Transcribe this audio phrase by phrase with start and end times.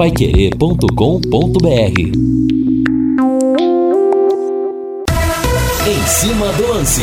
[0.00, 2.00] paiquerê.com.br
[5.86, 7.02] Em cima do lance.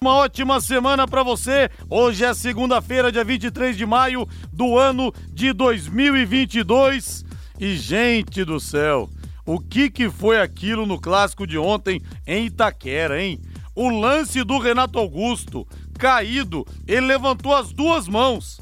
[0.00, 1.68] Uma ótima semana para você.
[1.90, 7.24] Hoje é segunda-feira, dia 23 de maio do ano de 2022.
[7.58, 9.10] E gente do céu,
[9.44, 13.40] o que que foi aquilo no clássico de ontem em Itaquera, hein?
[13.74, 15.66] O lance do Renato Augusto,
[15.98, 18.60] caído, ele levantou as duas mãos,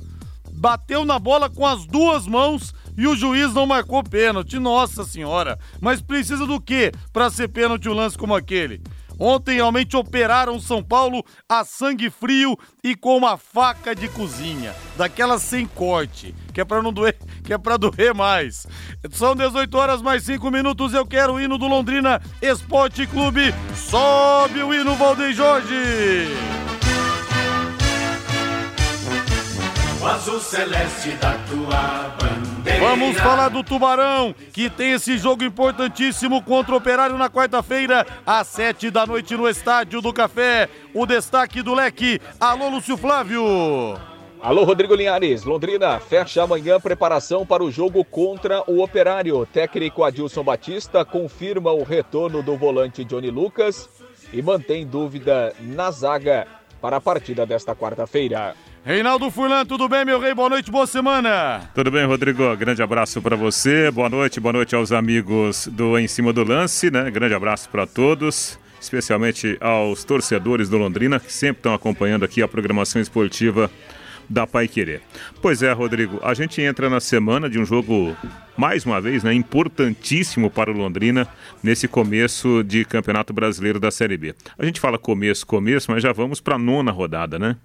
[0.54, 4.58] bateu na bola com as duas mãos e o juiz não marcou pênalti.
[4.58, 8.82] Nossa senhora, mas precisa do que para ser pênalti um lance como aquele?
[9.18, 15.38] Ontem realmente operaram São Paulo a sangue frio e com uma faca de cozinha, daquela
[15.38, 18.66] sem corte, que é para não doer, que é para doer mais.
[19.12, 23.54] São 18 horas mais 5 minutos, eu quero o hino do Londrina Esporte Clube.
[23.76, 26.73] Sobe o hino Valdeir Jorge.
[30.04, 32.78] O azul celeste da tua bandeira.
[32.78, 38.48] Vamos falar do Tubarão, que tem esse jogo importantíssimo contra o Operário na quarta-feira, às
[38.48, 40.68] sete da noite no Estádio do Café.
[40.92, 42.20] O destaque do leque.
[42.38, 43.42] Alô, Lúcio Flávio.
[44.42, 45.42] Alô, Rodrigo Linhares.
[45.42, 49.46] Londrina fecha amanhã preparação para o jogo contra o Operário.
[49.46, 53.88] Técnico Adilson Batista confirma o retorno do volante Johnny Lucas
[54.34, 56.46] e mantém dúvida na zaga
[56.78, 58.54] para a partida desta quarta-feira.
[58.84, 60.34] Reinaldo Furlan, tudo bem, meu rei?
[60.34, 61.62] Boa noite, boa semana.
[61.74, 62.54] Tudo bem, Rodrigo?
[62.54, 63.90] Grande abraço para você.
[63.90, 67.10] Boa noite, boa noite aos amigos do Em Cima do Lance, né?
[67.10, 72.46] Grande abraço para todos, especialmente aos torcedores do Londrina que sempre estão acompanhando aqui a
[72.46, 73.70] programação esportiva
[74.28, 75.00] da Pai Querer.
[75.40, 78.14] Pois é, Rodrigo, a gente entra na semana de um jogo,
[78.54, 81.26] mais uma vez, né, importantíssimo para o Londrina
[81.62, 84.34] nesse começo de Campeonato Brasileiro da Série B.
[84.58, 87.56] A gente fala começo, começo, mas já vamos para a nona rodada, né?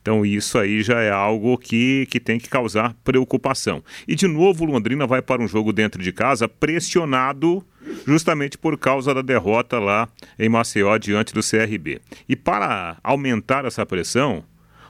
[0.00, 3.82] Então isso aí já é algo que, que tem que causar preocupação.
[4.06, 7.64] E de novo o Londrina vai para um jogo dentro de casa pressionado
[8.06, 12.00] justamente por causa da derrota lá em Maceió diante do CRB.
[12.28, 14.44] E para aumentar essa pressão,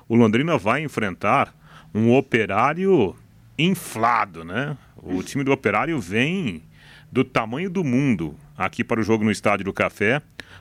[0.08, 1.54] o Londrina vai enfrentar
[1.94, 3.14] um operário
[3.58, 4.76] inflado, né?
[4.96, 6.62] O time do operário vem
[7.10, 10.20] do tamanho do mundo aqui para o jogo no Estádio do Café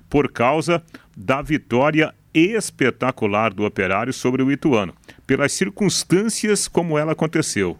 [0.09, 0.81] por causa
[1.15, 4.93] da vitória espetacular do Operário sobre o Ituano,
[5.25, 7.77] pelas circunstâncias como ela aconteceu.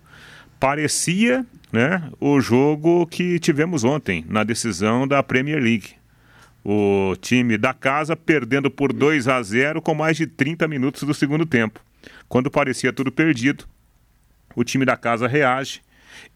[0.60, 5.92] Parecia né, o jogo que tivemos ontem na decisão da Premier League.
[6.64, 11.14] O time da casa perdendo por 2 a 0 com mais de 30 minutos do
[11.14, 11.80] segundo tempo.
[12.28, 13.66] Quando parecia tudo perdido,
[14.56, 15.82] o time da casa reage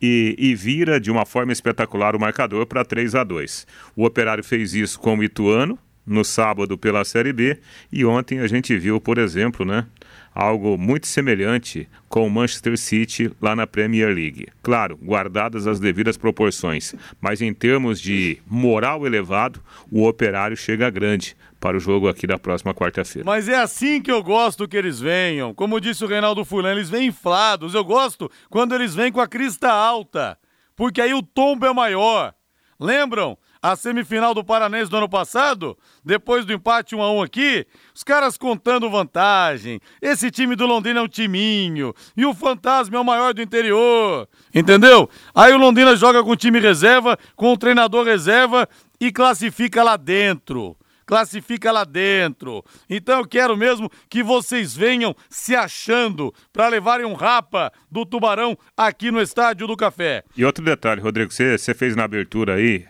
[0.01, 3.67] e, e, vira de uma forma espetacular o marcador para 3 a 2.
[3.95, 7.59] O Operário fez isso com o Ituano, no sábado pela Série B
[7.91, 9.85] e ontem a gente viu, por exemplo, né,
[10.33, 14.47] algo muito semelhante com o Manchester City lá na Premier League.
[14.61, 21.35] Claro, guardadas as devidas proporções, mas em termos de moral elevado, o Operário chega grande
[21.59, 23.25] para o jogo aqui da próxima quarta-feira.
[23.25, 25.53] Mas é assim que eu gosto que eles venham.
[25.53, 27.75] Como disse o Reinaldo Fulano, eles vêm inflados.
[27.75, 30.37] Eu gosto quando eles vêm com a crista alta,
[30.75, 32.33] porque aí o tombo é maior.
[32.79, 33.37] Lembram?
[33.61, 38.03] A semifinal do Paranense do ano passado, depois do empate 1 a 1 aqui, os
[38.03, 39.79] caras contando vantagem.
[40.01, 44.27] Esse time do Londrina é um timinho e o Fantasma é o maior do interior.
[44.53, 45.09] Entendeu?
[45.35, 48.67] Aí o Londrina joga com o time reserva, com o treinador reserva
[48.99, 50.75] e classifica lá dentro
[51.11, 52.63] classifica lá dentro.
[52.89, 58.57] Então eu quero mesmo que vocês venham se achando para levarem um rapa do Tubarão
[58.77, 60.23] aqui no Estádio do Café.
[60.37, 62.85] E outro detalhe, Rodrigo, você, você fez na abertura aí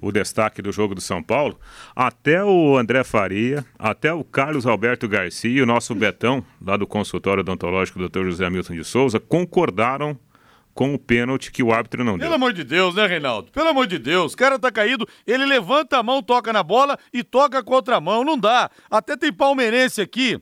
[0.00, 1.58] o destaque do jogo do São Paulo,
[1.94, 6.86] até o André Faria, até o Carlos Alberto Garcia e o nosso Betão, lá do
[6.86, 8.24] consultório odontológico do Dr.
[8.24, 10.18] José Hamilton de Souza, concordaram
[10.76, 12.26] com o pênalti que o árbitro não deu.
[12.26, 13.50] Pelo amor de Deus, né, Reinaldo?
[13.50, 16.98] Pelo amor de Deus, o cara tá caído, ele levanta a mão, toca na bola
[17.12, 18.70] e toca com outra mão, não dá.
[18.90, 20.38] Até tem palmeirense aqui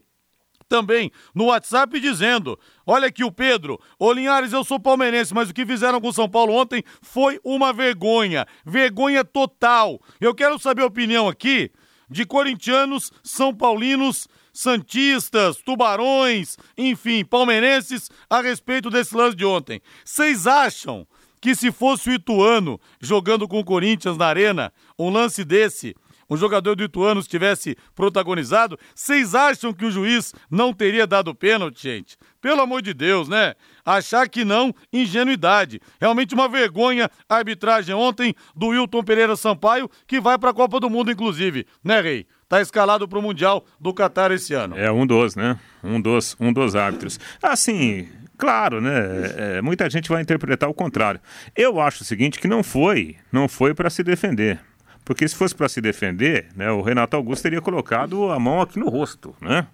[0.69, 5.55] também no WhatsApp dizendo: Olha aqui o Pedro, ô Linhares, eu sou palmeirense, mas o
[5.55, 10.01] que fizeram com o São Paulo ontem foi uma vergonha, vergonha total.
[10.21, 11.71] Eu quero saber a opinião aqui
[12.09, 19.81] de corintianos, são paulinos, santistas, tubarões, enfim, palmeirenses a respeito desse lance de ontem.
[20.05, 21.07] Vocês acham
[21.41, 25.95] que se fosse o Ituano jogando com o Corinthians na arena, um lance desse
[26.29, 31.83] um jogador do Ituano tivesse protagonizado, vocês acham que o juiz não teria dado pênalti,
[31.83, 32.17] gente?
[32.41, 33.55] Pelo amor de Deus, né?
[33.85, 35.81] Achar que não, ingenuidade.
[36.01, 40.81] Realmente uma vergonha a arbitragem ontem do Wilton Pereira Sampaio, que vai para a Copa
[40.81, 42.27] do Mundo, inclusive, né, Rei?
[42.49, 44.79] Tá escalado para o Mundial do Catar esse ano.
[44.79, 45.59] É um dos, né?
[45.83, 47.19] Um dos, um dos árbitros.
[47.43, 48.93] Assim, Claro, né?
[49.37, 51.21] É, muita gente vai interpretar o contrário.
[51.57, 54.61] Eu acho o seguinte, que não foi, não foi para se defender.
[55.05, 58.79] Porque se fosse para se defender, né, o Renato Augusto teria colocado a mão aqui
[58.79, 59.67] no rosto, né?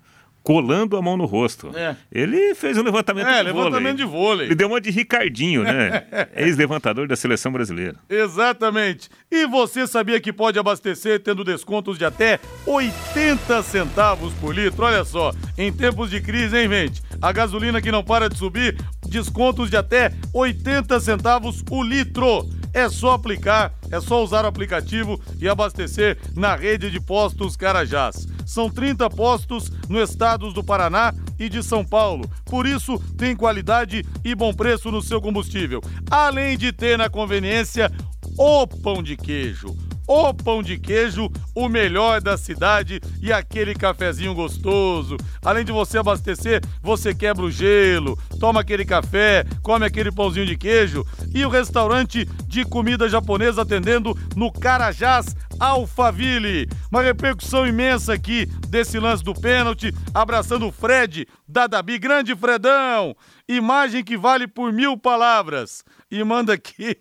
[0.42, 1.70] colando a mão no rosto.
[1.76, 1.96] É.
[2.10, 3.94] Ele fez um levantamento é, de levantamento vôlei.
[3.94, 4.46] de vôlei.
[4.48, 6.04] Ele deu uma de Ricardinho, né?
[6.34, 7.96] Ex-levantador da seleção brasileira.
[8.08, 9.08] Exatamente.
[9.30, 14.84] E você sabia que pode abastecer tendo descontos de até 80 centavos por litro?
[14.84, 17.02] Olha só, em tempos de crise, hein, gente?
[17.20, 18.76] A gasolina que não para de subir,
[19.06, 22.48] descontos de até 80 centavos o litro.
[22.72, 28.26] É só aplicar, é só usar o aplicativo e abastecer na rede de postos Carajás.
[28.46, 32.30] São 30 postos no estado do Paraná e de São Paulo.
[32.44, 35.80] Por isso, tem qualidade e bom preço no seu combustível.
[36.10, 37.90] Além de ter na conveniência
[38.36, 39.76] o pão de queijo
[40.12, 45.16] o pão de queijo, o melhor da cidade e aquele cafezinho gostoso.
[45.40, 50.56] Além de você abastecer, você quebra o gelo, toma aquele café, come aquele pãozinho de
[50.56, 56.68] queijo e o restaurante de comida japonesa atendendo no Carajás Alphaville.
[56.90, 63.14] Uma repercussão imensa aqui desse lance do pênalti, abraçando o Fred da Dabi, grande Fredão.
[63.48, 65.84] Imagem que vale por mil palavras.
[66.10, 66.96] E manda aqui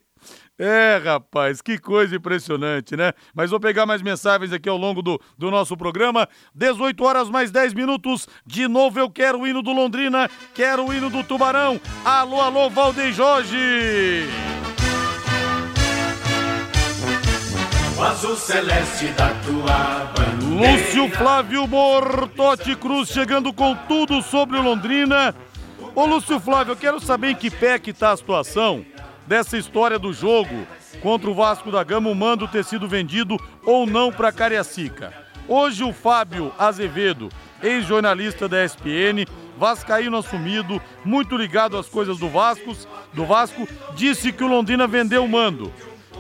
[0.60, 3.14] é, rapaz, que coisa impressionante, né?
[3.34, 6.28] Mas vou pegar mais mensagens aqui ao longo do, do nosso programa.
[6.54, 8.28] 18 horas mais 10 minutos.
[8.46, 11.80] De novo eu quero o hino do Londrina, quero o hino do Tubarão.
[12.04, 14.28] Alô, alô, Valdeir Jorge!
[17.98, 20.74] O azul celeste da tua bandeira.
[20.76, 25.34] Lúcio Flávio Bortotti Cruz chegando com tudo sobre o Londrina.
[25.96, 28.86] Ô Lúcio Flávio, eu quero saber em que pé que tá a situação
[29.30, 30.68] dessa história do jogo
[31.04, 35.14] contra o Vasco da Gama, o mando ter sido vendido ou não para Cariacica.
[35.48, 37.30] Hoje o Fábio Azevedo,
[37.62, 42.76] ex-jornalista da ESPN, vascaíno assumido, muito ligado às coisas do Vasco,
[43.14, 45.72] do Vasco, disse que o Londrina vendeu o mando.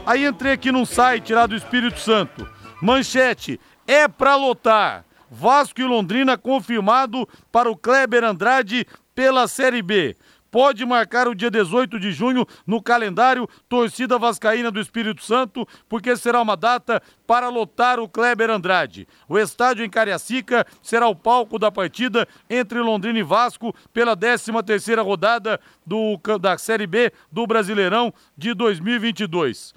[0.06, 2.48] Aí entrei aqui num site lá do Espírito Santo.
[2.80, 5.04] Manchete, é para lotar.
[5.32, 8.86] Vasco e Londrina confirmado para o Kleber Andrade
[9.16, 10.16] pela Série B
[10.51, 16.16] pode marcar o dia 18 de junho no calendário Torcida Vascaína do Espírito Santo, porque
[16.16, 19.07] será uma data para lotar o Kleber Andrade.
[19.28, 25.04] O estádio em Cariacica será o palco da partida entre Londrina e Vasco pela 13ª
[25.04, 29.74] rodada do, da Série B do Brasileirão de 2022.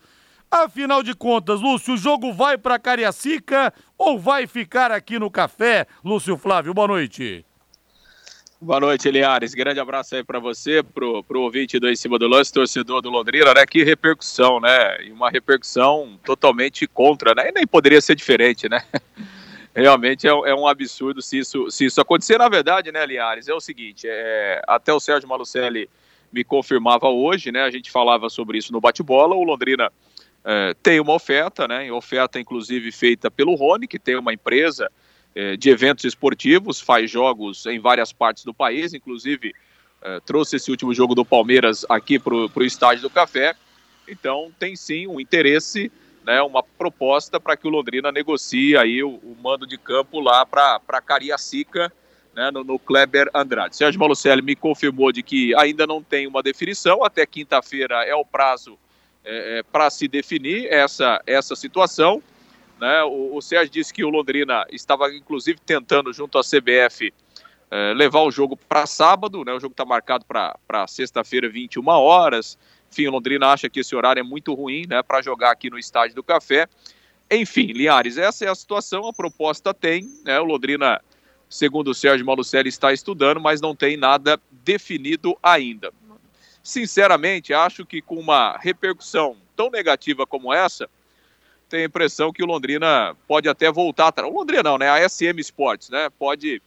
[0.50, 5.86] Afinal de contas, Lúcio, o jogo vai para Cariacica ou vai ficar aqui no café?
[6.04, 7.46] Lúcio Flávio, boa noite.
[8.64, 9.55] Boa noite, Eliares.
[9.55, 13.11] Grande abraço aí para você, pro, pro ouvinte do Em Cima do Lance, torcedor do
[13.11, 13.67] Londrina, né?
[13.67, 15.03] Que repercussão, né?
[15.05, 17.49] E uma repercussão totalmente contra, né?
[17.49, 18.81] E nem poderia ser diferente, né?
[19.75, 22.38] Realmente é, é, um absurdo se isso, se isso acontecer.
[22.38, 25.91] Na verdade, né, Eliares, é o seguinte, é, até o Sérgio Malucelli
[26.32, 27.64] me confirmava hoje, né?
[27.64, 29.91] A gente falava sobre isso no bate-bola, o Londrina
[30.44, 31.91] é, tem uma oferta, né?
[31.91, 34.88] Oferta, inclusive, feita pelo Rony, que tem uma empresa
[35.34, 39.55] é, de eventos esportivos, faz jogos em várias partes do país, inclusive
[40.02, 43.55] é, trouxe esse último jogo do Palmeiras aqui para o estádio do Café.
[44.08, 45.90] Então tem sim um interesse,
[46.25, 50.44] né, uma proposta para que o Londrina negocie aí o, o mando de campo lá
[50.44, 51.93] para Cariacica,
[52.35, 53.76] né, no, no, Kleber Andrade.
[53.76, 58.25] Sérgio Malucelli me confirmou de que ainda não tem uma definição, até quinta-feira é o
[58.25, 58.78] prazo
[59.25, 62.23] é, é, para se definir essa, essa situação.
[62.82, 63.00] Né?
[63.04, 67.14] O, o Sérgio disse que o Londrina estava, inclusive, tentando, junto à CBF,
[67.70, 69.44] eh, levar o jogo para sábado.
[69.44, 69.52] Né?
[69.52, 72.58] O jogo está marcado para sexta-feira, 21 horas.
[72.90, 75.78] Enfim, o Londrina acha que esse horário é muito ruim né, para jogar aqui no
[75.78, 76.68] Estádio do Café.
[77.30, 79.06] Enfim, Linhares, essa é a situação.
[79.06, 80.12] A proposta tem.
[80.24, 80.40] Né?
[80.40, 81.00] O Londrina,
[81.48, 85.92] segundo o Sérgio Malucelli, está estudando, mas não tem nada definido ainda.
[86.64, 90.90] Sinceramente, acho que com uma repercussão tão negativa como essa
[91.73, 94.31] tenho a impressão que o Londrina pode até voltar atrás.
[94.31, 94.91] O Londrina não, né?
[94.91, 96.11] A SM Sports, né?
[96.19, 96.61] Pode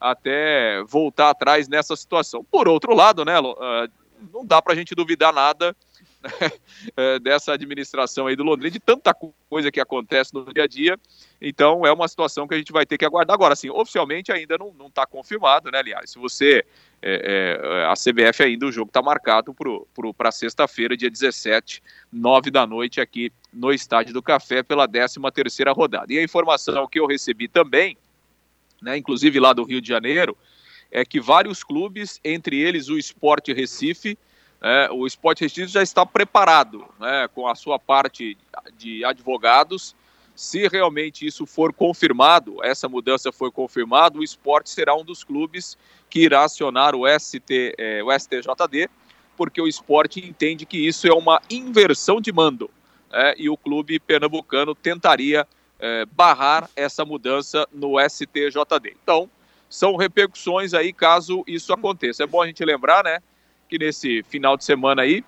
[0.00, 2.44] até voltar atrás nessa situação.
[2.44, 3.34] Por outro lado, né?
[3.38, 3.88] Ah,
[4.32, 5.74] não dá para a gente duvidar nada
[7.22, 9.14] dessa administração aí do Londrina, de tanta
[9.48, 10.98] coisa que acontece no dia a dia.
[11.40, 13.34] Então, é uma situação que a gente vai ter que aguardar.
[13.34, 16.10] Agora, assim, oficialmente ainda não está confirmado, né, aliás?
[16.10, 16.64] Se você
[17.02, 19.54] é, é, a CBF ainda, o jogo está marcado
[20.16, 25.72] para sexta-feira, dia 17, 9 da noite, aqui no Estádio do Café, pela 13 terceira
[25.72, 26.12] rodada.
[26.12, 27.96] E a informação que eu recebi também,
[28.80, 30.36] né, inclusive lá do Rio de Janeiro,
[30.92, 34.16] é que vários clubes, entre eles o Esporte Recife,
[34.62, 38.38] é, o Esporte Recife já está preparado né, com a sua parte
[38.78, 39.96] de advogados
[40.36, 45.76] Se realmente isso for confirmado, essa mudança for confirmada, o esporte será um dos clubes
[46.08, 48.88] que irá acionar o, ST, é, o STJD,
[49.36, 52.70] porque o esporte entende que isso é uma inversão de mando.
[53.12, 55.46] É, e o clube pernambucano tentaria
[55.78, 58.96] é, barrar essa mudança no STJD.
[59.02, 59.28] Então,
[59.68, 62.22] são repercussões aí caso isso aconteça.
[62.22, 63.18] É bom a gente lembrar, né,
[63.72, 65.24] que nesse final de semana aí,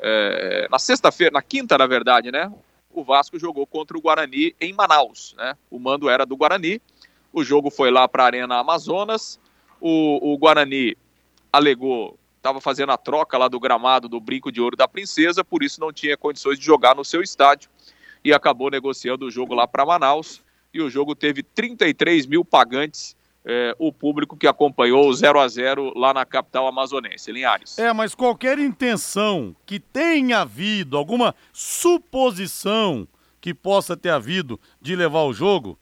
[0.00, 2.52] é, na sexta-feira, na quinta, na verdade, né,
[2.92, 5.56] o Vasco jogou contra o Guarani em Manaus, né?
[5.70, 6.78] O mando era do Guarani.
[7.32, 9.40] O jogo foi lá para a Arena Amazonas.
[9.80, 10.94] O, o Guarani
[11.50, 15.62] alegou estava fazendo a troca lá do gramado do Brinco de Ouro da Princesa, por
[15.62, 17.70] isso não tinha condições de jogar no seu estádio
[18.22, 20.42] e acabou negociando o jogo lá para Manaus.
[20.72, 23.15] E o jogo teve 33 mil pagantes
[23.46, 27.78] é, o público que acompanhou o 0 a 0 lá na capital amazonense, Linhares.
[27.78, 33.06] É, mas qualquer intenção que tenha havido, alguma suposição
[33.40, 35.78] que possa ter havido de levar o jogo,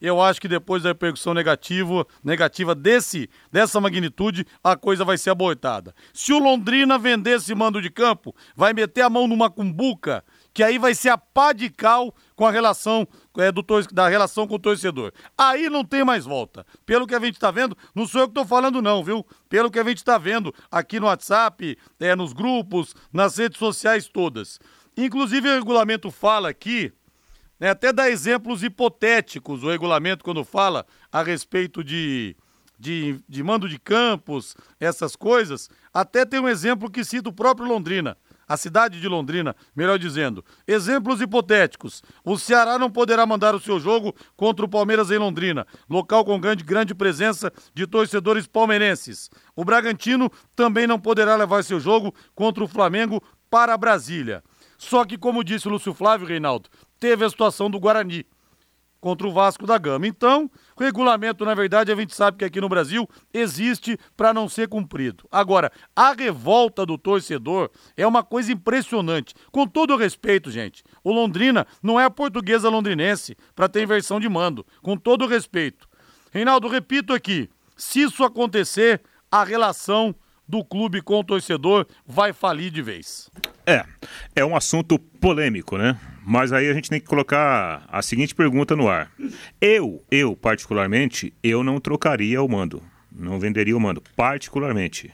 [0.00, 5.30] eu acho que depois da repercussão negativa, negativa desse, dessa magnitude, a coisa vai ser
[5.30, 5.94] abortada.
[6.12, 10.62] Se o Londrina vender esse mando de campo, vai meter a mão numa cumbuca, que
[10.62, 13.06] aí vai ser a pá de cal com a relação
[13.38, 15.12] é, do da relação com o torcedor.
[15.36, 16.66] Aí não tem mais volta.
[16.86, 19.26] Pelo que a gente está vendo, não sou eu que estou falando não, viu?
[19.48, 24.08] Pelo que a gente está vendo aqui no WhatsApp, é, nos grupos, nas redes sociais
[24.08, 24.58] todas.
[24.96, 26.92] Inclusive o regulamento fala aqui
[27.58, 32.36] né, até dá exemplos hipotéticos, o regulamento, quando fala a respeito de,
[32.78, 37.66] de, de mando de campos, essas coisas, até tem um exemplo que cita o próprio
[37.66, 38.16] Londrina,
[38.48, 40.44] a cidade de Londrina, melhor dizendo.
[40.66, 42.02] Exemplos hipotéticos.
[42.24, 46.40] O Ceará não poderá mandar o seu jogo contra o Palmeiras em Londrina, local com
[46.40, 49.30] grande, grande presença de torcedores palmeirenses.
[49.56, 54.42] O Bragantino também não poderá levar seu jogo contra o Flamengo para Brasília.
[54.76, 58.26] Só que, como disse Lúcio Flávio Reinaldo, teve a situação do Guarani
[59.04, 60.06] contra o Vasco da Gama.
[60.06, 64.66] Então, regulamento, na verdade, a gente sabe que aqui no Brasil existe para não ser
[64.66, 65.28] cumprido.
[65.30, 69.34] Agora, a revolta do torcedor é uma coisa impressionante.
[69.52, 74.26] Com todo respeito, gente, o Londrina não é a portuguesa londrinense para ter inversão de
[74.26, 74.64] mando.
[74.80, 75.86] Com todo respeito.
[76.32, 80.14] Reinaldo, repito aqui: se isso acontecer, a relação
[80.48, 83.28] do clube com o torcedor vai falir de vez.
[83.66, 83.84] É,
[84.34, 86.00] é um assunto polêmico, né?
[86.26, 89.12] Mas aí a gente tem que colocar a seguinte pergunta no ar.
[89.60, 92.82] Eu, eu particularmente, eu não trocaria o mando.
[93.12, 95.12] Não venderia o mando, particularmente.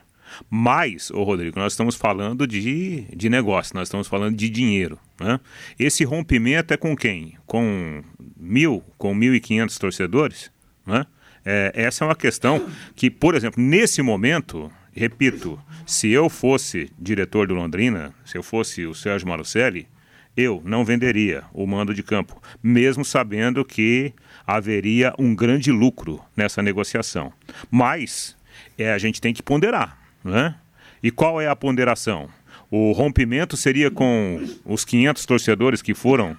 [0.49, 4.99] Mas, ô Rodrigo, nós estamos falando de, de negócio, nós estamos falando de dinheiro.
[5.21, 5.40] Né?
[5.76, 7.35] Esse rompimento é com quem?
[7.45, 8.05] Com
[8.38, 10.52] mil, com mil e quinhentos torcedores?
[10.87, 11.05] Né?
[11.45, 12.64] É, essa é uma questão
[12.95, 18.87] que, por exemplo, nesse momento, repito, se eu fosse diretor do Londrina, se eu fosse
[18.87, 19.88] o Sérgio Marucelli,
[20.37, 24.13] eu não venderia o mando de campo, mesmo sabendo que
[24.47, 27.33] haveria um grande lucro nessa negociação.
[27.71, 28.37] Mas
[28.79, 30.55] é, a gente tem que ponderar, né?
[31.03, 32.29] E qual é a ponderação?
[32.71, 36.37] O rompimento seria com os 500 torcedores que foram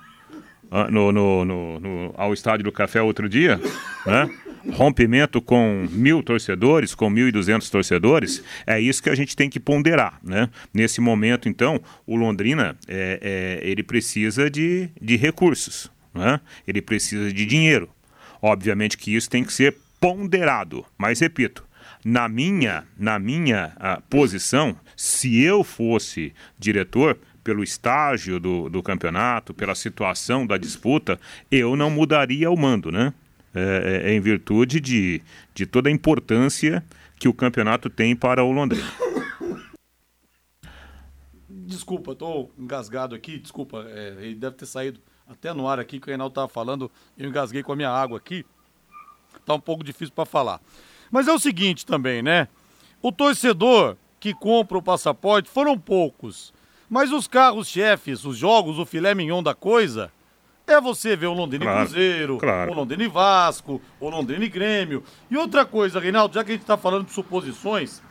[0.71, 3.59] uh, no, no, no, ao Estádio do Café outro dia,
[4.05, 4.29] né?
[4.69, 9.49] Rompimento com mil torcedores, com mil e duzentos torcedores, é isso que a gente tem
[9.49, 10.49] que ponderar, né?
[10.73, 16.39] Nesse momento, então, o Londrina, é, é, ele precisa de, de recursos, né?
[16.67, 17.89] Ele precisa de dinheiro.
[18.41, 21.63] Obviamente que isso tem que ser ponderado, mas repito,
[22.03, 29.53] na minha, na minha uh, posição, se eu fosse diretor, pelo estágio do, do campeonato,
[29.53, 33.13] pela situação da disputa, eu não mudaria o mando, né?
[33.53, 35.21] É, é, é, em virtude de,
[35.53, 36.83] de toda a importância
[37.19, 38.89] que o campeonato tem para o Londrina.
[41.49, 46.07] Desculpa, estou engasgado aqui, desculpa, é, ele deve ter saído até no ar aqui que
[46.07, 48.45] o Reinaldo estava falando, eu engasguei com a minha água aqui,
[49.45, 50.61] tá um pouco difícil para falar.
[51.09, 52.47] Mas é o seguinte também, né?
[53.01, 56.53] O torcedor que compra o passaporte foram poucos,
[56.89, 60.11] mas os carros-chefes, os jogos, o filé mignon da coisa,
[60.71, 62.71] é você ver o Londrina claro, Cruzeiro, claro.
[62.71, 65.03] o Londrina Vasco, o Londrina Grêmio.
[65.29, 68.01] E outra coisa, Reinaldo, já que a gente está falando de suposições,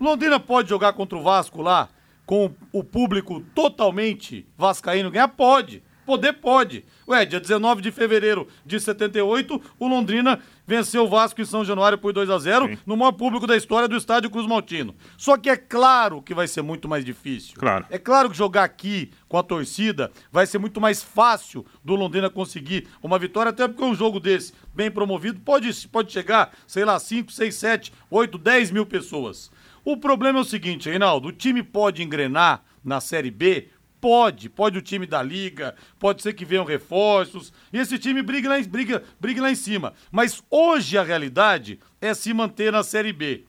[0.00, 1.88] Londrina pode jogar contra o Vasco lá
[2.26, 5.28] com o público totalmente vascaíno ganhar?
[5.28, 5.82] Pode.
[6.04, 6.84] Poder pode.
[7.08, 11.98] Ué, dia 19 de fevereiro de 78, o Londrina venceu o Vasco em São Januário
[11.98, 12.78] por 2 a 0 Sim.
[12.84, 14.94] no maior público da história do estádio Cruz Maltino.
[15.16, 17.54] Só que é claro que vai ser muito mais difícil.
[17.58, 17.86] Claro.
[17.88, 22.28] É claro que jogar aqui com a torcida vai ser muito mais fácil do Londrina
[22.28, 26.98] conseguir uma vitória, até porque um jogo desse, bem promovido, pode, pode chegar, sei lá,
[26.98, 29.50] 5, 6, 7, 8, 10 mil pessoas.
[29.84, 33.68] O problema é o seguinte, Reinaldo: o time pode engrenar na Série B
[34.00, 38.48] Pode, pode o time da liga, pode ser que venham reforços, e esse time briga
[38.48, 39.94] lá, briga, briga lá em cima.
[40.12, 43.44] Mas hoje a realidade é se manter na Série B.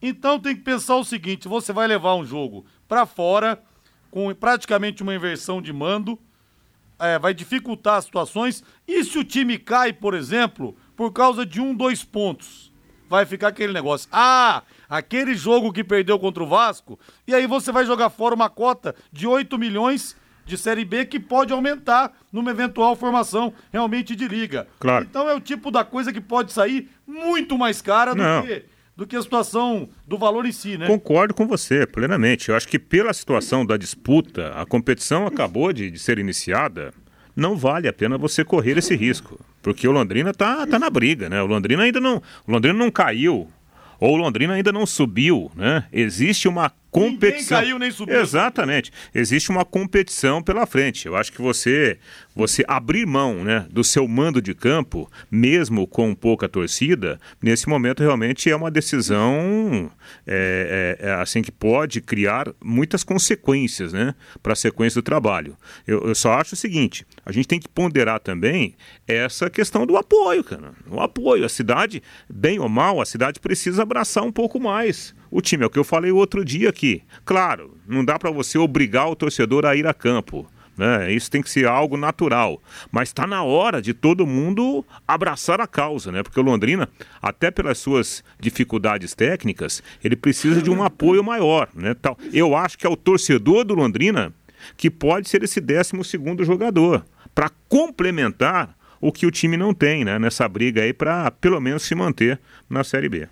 [0.00, 3.62] Então tem que pensar o seguinte: você vai levar um jogo para fora,
[4.10, 6.18] com praticamente uma inversão de mando,
[6.98, 8.62] é, vai dificultar as situações.
[8.86, 12.69] E se o time cai, por exemplo, por causa de um, dois pontos?
[13.10, 14.08] Vai ficar aquele negócio.
[14.12, 18.48] Ah, aquele jogo que perdeu contra o Vasco, e aí você vai jogar fora uma
[18.48, 24.28] cota de 8 milhões de Série B que pode aumentar numa eventual formação realmente de
[24.28, 24.68] liga.
[24.78, 25.04] Claro.
[25.10, 28.46] Então é o tipo da coisa que pode sair muito mais cara do Não.
[28.46, 28.64] que,
[28.96, 30.86] do que a situação do valor em si, né?
[30.86, 32.48] Concordo com você, plenamente.
[32.48, 36.94] Eu acho que pela situação da disputa, a competição acabou de, de ser iniciada,
[37.40, 39.40] não vale a pena você correr esse risco.
[39.62, 41.42] Porque o Londrina tá, tá na briga, né?
[41.42, 42.22] O Londrina ainda não.
[42.46, 43.48] O Londrina não caiu.
[43.98, 45.84] Ou o Londrina ainda não subiu, né?
[45.92, 47.58] Existe uma competição.
[47.58, 48.20] caiu nem subiu.
[48.20, 48.92] Exatamente.
[49.14, 51.06] Existe uma competição pela frente.
[51.06, 51.98] Eu acho que você
[52.34, 58.00] você abrir mão, né, do seu mando de campo, mesmo com pouca torcida, nesse momento
[58.00, 59.90] realmente é uma decisão
[60.26, 65.56] é, é, é, assim que pode criar muitas consequências, né, para a sequência do trabalho.
[65.86, 68.74] Eu, eu só acho o seguinte: a gente tem que ponderar também
[69.06, 70.72] essa questão do apoio, cara.
[70.88, 75.40] O apoio, a cidade, bem ou mal, a cidade precisa abraçar um pouco mais o
[75.40, 75.64] time.
[75.64, 77.02] É o que eu falei outro dia aqui.
[77.24, 80.46] Claro, não dá para você obrigar o torcedor a ir a campo.
[80.76, 81.12] Né?
[81.12, 82.60] Isso tem que ser algo natural.
[82.90, 86.22] Mas está na hora de todo mundo abraçar a causa, né?
[86.22, 86.88] Porque o Londrina,
[87.20, 91.68] até pelas suas dificuldades técnicas, ele precisa de um apoio maior.
[91.74, 91.94] Né?
[91.94, 92.16] Tal.
[92.32, 94.32] Eu acho que é o torcedor do Londrina
[94.76, 100.04] que pode ser esse 12 segundo jogador para complementar o que o time não tem,
[100.04, 100.18] né?
[100.18, 103.28] Nessa briga aí para pelo menos se manter na Série B.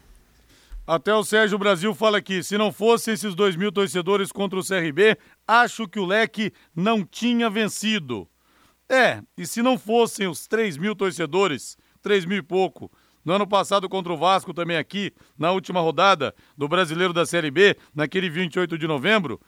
[0.89, 4.65] Até o Sérgio Brasil fala aqui: se não fossem esses dois mil torcedores contra o
[4.65, 8.27] CRB, acho que o leque não tinha vencido.
[8.89, 12.91] É, e se não fossem os 3 mil torcedores, 3 mil e pouco,
[13.23, 17.51] no ano passado contra o Vasco também aqui, na última rodada do Brasileiro da Série
[17.51, 19.39] B, naquele 28 de novembro,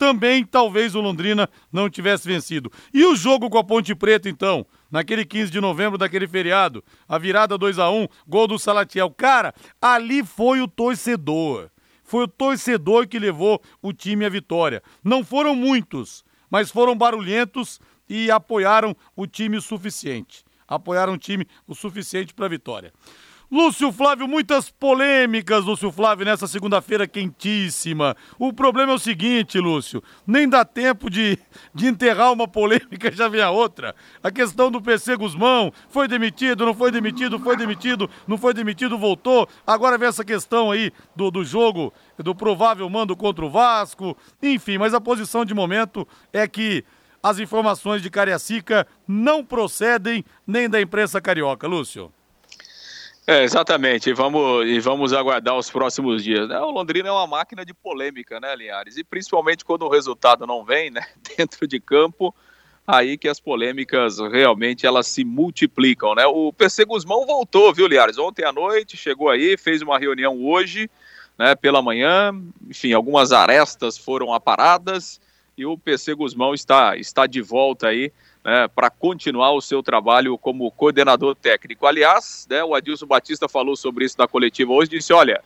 [0.00, 2.72] também talvez o Londrina não tivesse vencido.
[2.90, 4.64] E o jogo com a Ponte Preta, então?
[4.90, 9.10] Naquele 15 de novembro daquele feriado, a virada 2 a 1 gol do Salatiel.
[9.10, 11.68] Cara, ali foi o torcedor.
[12.02, 14.82] Foi o torcedor que levou o time à vitória.
[15.04, 20.42] Não foram muitos, mas foram barulhentos e apoiaram o time o suficiente.
[20.66, 22.90] Apoiaram o time o suficiente para a vitória.
[23.52, 28.16] Lúcio Flávio, muitas polêmicas, Lúcio Flávio, nessa segunda-feira quentíssima.
[28.38, 31.36] O problema é o seguinte, Lúcio, nem dá tempo de,
[31.74, 33.92] de enterrar uma polêmica, já vem a outra.
[34.22, 38.96] A questão do PC Guzmão, foi demitido, não foi demitido, foi demitido, não foi demitido,
[38.96, 39.48] voltou.
[39.66, 44.16] Agora vem essa questão aí do, do jogo, do provável mando contra o Vasco.
[44.40, 46.84] Enfim, mas a posição de momento é que
[47.20, 52.12] as informações de Cariacica não procedem nem da imprensa carioca, Lúcio.
[53.30, 56.48] É, exatamente, e vamos, e vamos aguardar os próximos dias.
[56.48, 56.58] Né?
[56.58, 58.96] O Londrina é uma máquina de polêmica, né, Linhares?
[58.96, 61.06] E principalmente quando o resultado não vem, né,
[61.38, 62.34] dentro de campo,
[62.84, 66.26] aí que as polêmicas realmente elas se multiplicam, né?
[66.26, 68.18] O PC Guzmão voltou, viu, Linhares?
[68.18, 70.90] Ontem à noite chegou aí, fez uma reunião hoje,
[71.38, 72.32] né, pela manhã,
[72.68, 75.20] enfim, algumas arestas foram aparadas
[75.56, 78.12] e o PC Guzmão está, está de volta aí
[78.44, 81.86] né, para continuar o seu trabalho como coordenador técnico.
[81.86, 85.42] Aliás, né, o Adilson Batista falou sobre isso na coletiva hoje, disse, olha,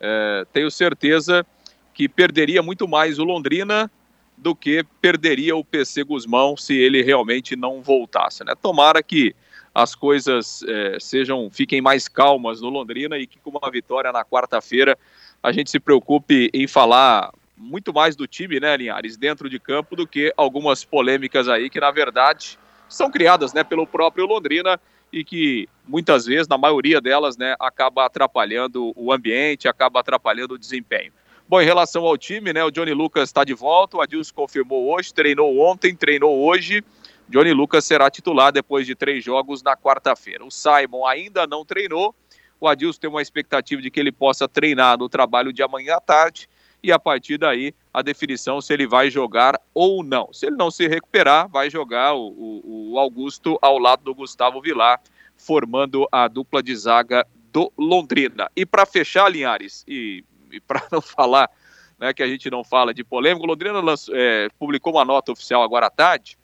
[0.00, 1.46] é, tenho certeza
[1.94, 3.90] que perderia muito mais o Londrina
[4.36, 8.44] do que perderia o PC Guzmão se ele realmente não voltasse.
[8.44, 8.54] Né?
[8.60, 9.34] Tomara que
[9.74, 14.24] as coisas é, sejam fiquem mais calmas no Londrina e que com uma vitória na
[14.24, 14.98] quarta-feira
[15.42, 19.94] a gente se preocupe em falar muito mais do time, né, Linhares, dentro de campo
[19.94, 24.78] do que algumas polêmicas aí que, na verdade, são criadas, né, pelo próprio Londrina
[25.12, 30.58] e que muitas vezes, na maioria delas, né, acaba atrapalhando o ambiente, acaba atrapalhando o
[30.58, 31.12] desempenho.
[31.48, 34.90] Bom, em relação ao time, né, o Johnny Lucas está de volta, o Adilson confirmou
[34.92, 36.82] hoje, treinou ontem, treinou hoje.
[37.28, 40.44] Johnny Lucas será titular depois de três jogos na quarta-feira.
[40.44, 42.14] O Simon ainda não treinou.
[42.60, 46.00] O Adilson tem uma expectativa de que ele possa treinar no trabalho de amanhã à
[46.00, 46.48] tarde
[46.82, 50.32] e a partir daí a definição se ele vai jogar ou não.
[50.32, 54.60] Se ele não se recuperar, vai jogar o, o, o Augusto ao lado do Gustavo
[54.60, 55.00] Vilar,
[55.36, 58.50] formando a dupla de zaga do Londrina.
[58.56, 61.50] E para fechar, Linhares, e, e para não falar
[61.98, 65.32] né, que a gente não fala de polêmica, o Londrina lançou, é, publicou uma nota
[65.32, 66.36] oficial agora à tarde,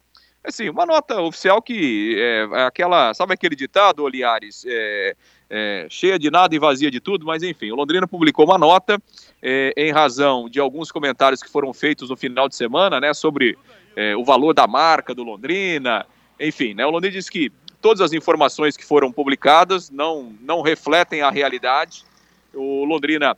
[0.48, 4.64] Assim, uma nota oficial que é, é aquela, sabe aquele ditado, Oliares?
[4.66, 5.16] É,
[5.50, 9.00] é, cheia de nada e vazia de tudo, mas enfim, o Londrina publicou uma nota
[9.42, 13.56] é, em razão de alguns comentários que foram feitos no final de semana, né, sobre
[13.96, 16.04] é, o valor da marca do Londrina,
[16.38, 21.22] enfim, né, o Londrina disse que todas as informações que foram publicadas não, não refletem
[21.22, 22.04] a realidade,
[22.52, 23.36] o Londrina,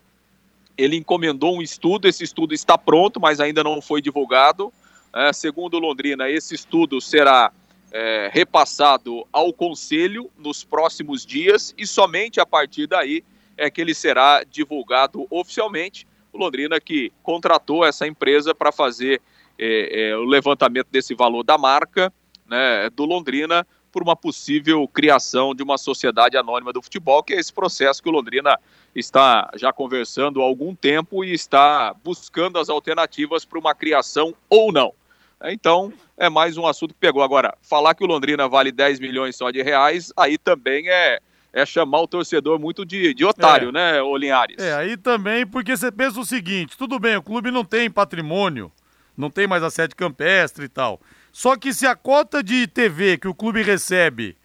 [0.77, 4.73] ele encomendou um estudo, esse estudo está pronto, mas ainda não foi divulgado,
[5.15, 7.53] é, segundo o Londrina, esse estudo será
[7.93, 13.25] é, repassado ao Conselho nos próximos dias e somente a partir daí
[13.57, 16.07] é que ele será divulgado oficialmente.
[16.33, 19.21] O Londrina que contratou essa empresa para fazer
[19.59, 22.13] é, é, o levantamento desse valor da marca
[22.47, 27.41] né, do Londrina por uma possível criação de uma sociedade anônima do futebol, que é
[27.41, 28.59] esse processo que o Londrina
[28.95, 34.73] está já conversando há algum tempo e está buscando as alternativas para uma criação ou
[34.73, 34.95] não.
[35.45, 37.23] Então, é mais um assunto que pegou.
[37.23, 41.19] Agora, falar que o Londrina vale 10 milhões só de reais, aí também é,
[41.53, 43.73] é chamar o torcedor muito de, de otário, é.
[43.73, 44.59] né, Olinhares?
[44.59, 48.71] É, aí também, porque você pensa o seguinte: tudo bem, o clube não tem patrimônio,
[49.17, 51.01] não tem mais a sede campestre e tal.
[51.33, 54.37] Só que se a cota de TV que o clube recebe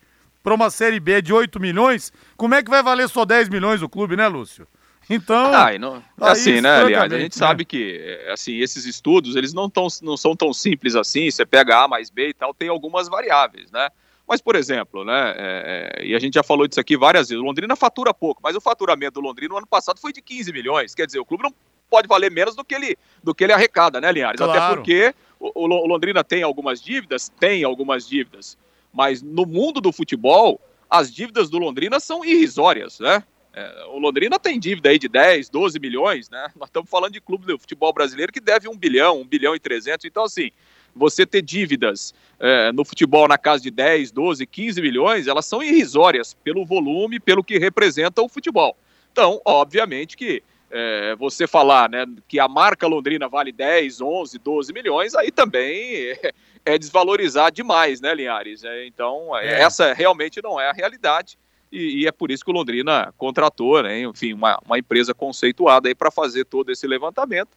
[0.43, 3.49] para uma Série B é de 8 milhões, como é que vai valer só 10
[3.49, 4.67] milhões o clube, né, Lúcio?
[5.09, 5.53] Então.
[5.53, 7.45] Ah, não, assim, né, aliás, a gente né?
[7.47, 11.45] sabe que é, assim, esses estudos eles não, tão, não são tão simples assim, você
[11.45, 13.89] pega A mais B e tal, tem algumas variáveis, né?
[14.27, 17.39] Mas, por exemplo, né, é, é, e a gente já falou disso aqui várias vezes,
[17.39, 20.51] o Londrina fatura pouco, mas o faturamento do Londrina no ano passado foi de 15
[20.51, 21.53] milhões, quer dizer, o clube não
[21.89, 24.37] pode valer menos do que ele, do que ele arrecada, né, Linhares?
[24.37, 24.59] Claro.
[24.59, 28.57] Até porque o, o Londrina tem algumas dívidas, tem algumas dívidas,
[28.91, 33.23] mas no mundo do futebol, as dívidas do Londrina são irrisórias, né?
[33.55, 36.49] É, o Londrina tem dívida aí de 10, 12 milhões, né?
[36.57, 39.59] Nós estamos falando de clube do futebol brasileiro que deve 1 bilhão, 1 bilhão e
[39.59, 40.03] 300.
[40.03, 40.51] Então, assim,
[40.93, 45.63] você ter dívidas é, no futebol na casa de 10, 12, 15 milhões, elas são
[45.63, 48.75] irrisórias pelo volume, pelo que representa o futebol.
[49.09, 54.73] Então, obviamente que é, você falar né, que a marca Londrina vale 10, 11, 12
[54.73, 56.33] milhões, aí também é,
[56.65, 58.65] é desvalorizar demais, né, Linhares?
[58.65, 59.61] É, então, é.
[59.61, 61.37] essa realmente não é a realidade
[61.75, 65.93] e, e, é por isso que o Londrina contratou, né, enfim, uma, uma empresa conceituada
[65.95, 67.49] para fazer todo esse levantamento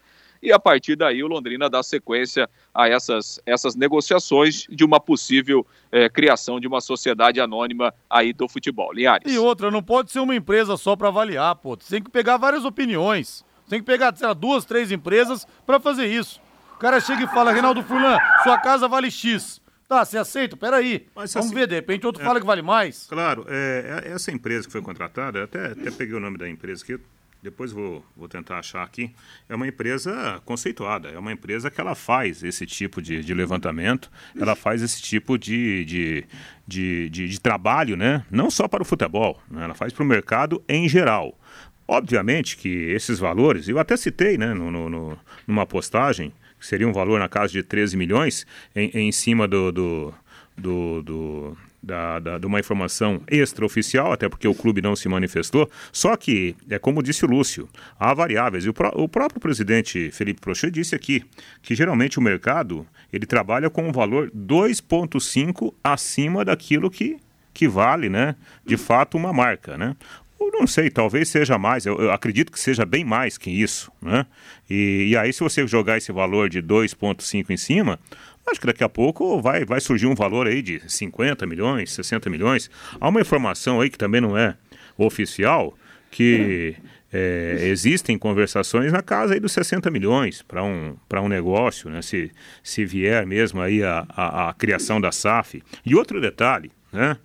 [0.42, 5.66] e a partir daí o Londrina dá sequência a essas, essas negociações de uma possível
[5.90, 8.92] é, criação de uma sociedade anônima aí do futebol.
[8.92, 9.32] Linhares.
[9.32, 11.76] E outra, não pode ser uma empresa só para avaliar, pô.
[11.76, 13.44] Você tem que pegar várias opiniões.
[13.64, 16.40] Você tem que pegar, lá, duas, três empresas para fazer isso.
[16.76, 19.60] O cara chega e fala, Reinaldo Fulan, sua casa vale X.
[19.88, 20.54] Tá, você aceita?
[20.54, 21.06] Peraí.
[21.16, 23.06] Mas, Vamos assim, ver, de repente outro é, fala que vale mais.
[23.06, 26.84] Claro, é, é, essa empresa que foi contratada, até, até peguei o nome da empresa
[26.84, 27.00] aqui,
[27.42, 29.14] depois vou, vou tentar achar aqui.
[29.48, 34.10] É uma empresa conceituada, é uma empresa que ela faz esse tipo de, de levantamento,
[34.38, 36.24] ela faz esse tipo de, de,
[36.66, 38.26] de, de, de trabalho, né?
[38.30, 39.64] Não só para o futebol, né?
[39.64, 41.38] ela faz para o mercado em geral.
[41.86, 46.92] Obviamente que esses valores, eu até citei né, no, no, numa postagem, que seria um
[46.92, 50.14] valor na casa de 13 milhões, em, em cima do, do,
[50.56, 55.70] do, do da, da, de uma informação extraoficial, até porque o clube não se manifestou.
[55.92, 57.68] Só que, é como disse o Lúcio,
[57.98, 58.64] há variáveis.
[58.64, 61.24] E o, o próprio presidente Felipe Prochet disse aqui
[61.62, 67.16] que geralmente o mercado ele trabalha com um valor 2,5 acima daquilo que,
[67.54, 68.34] que vale, né,
[68.66, 69.78] de fato, uma marca.
[69.78, 69.96] Né?
[70.40, 73.90] Eu não sei, talvez seja mais, eu, eu, acredito que seja bem mais que isso,
[74.00, 74.24] né?
[74.70, 77.98] E, e aí se você jogar esse valor de 2,5 em cima,
[78.46, 82.30] acho que daqui a pouco vai, vai surgir um valor aí de 50 milhões, 60
[82.30, 82.70] milhões.
[83.00, 84.56] Há uma informação aí que também não é
[84.96, 85.76] oficial,
[86.10, 86.76] que
[87.12, 92.02] é, existem conversações na casa aí dos 60 milhões para um, um negócio, né?
[92.02, 92.30] Se,
[92.62, 95.62] se vier mesmo aí a, a, a criação da SAF.
[95.84, 97.16] E outro detalhe, né?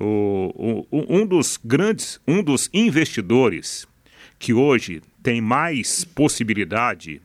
[0.00, 3.86] O, o, um dos grandes, um dos investidores
[4.38, 7.20] que hoje tem mais possibilidade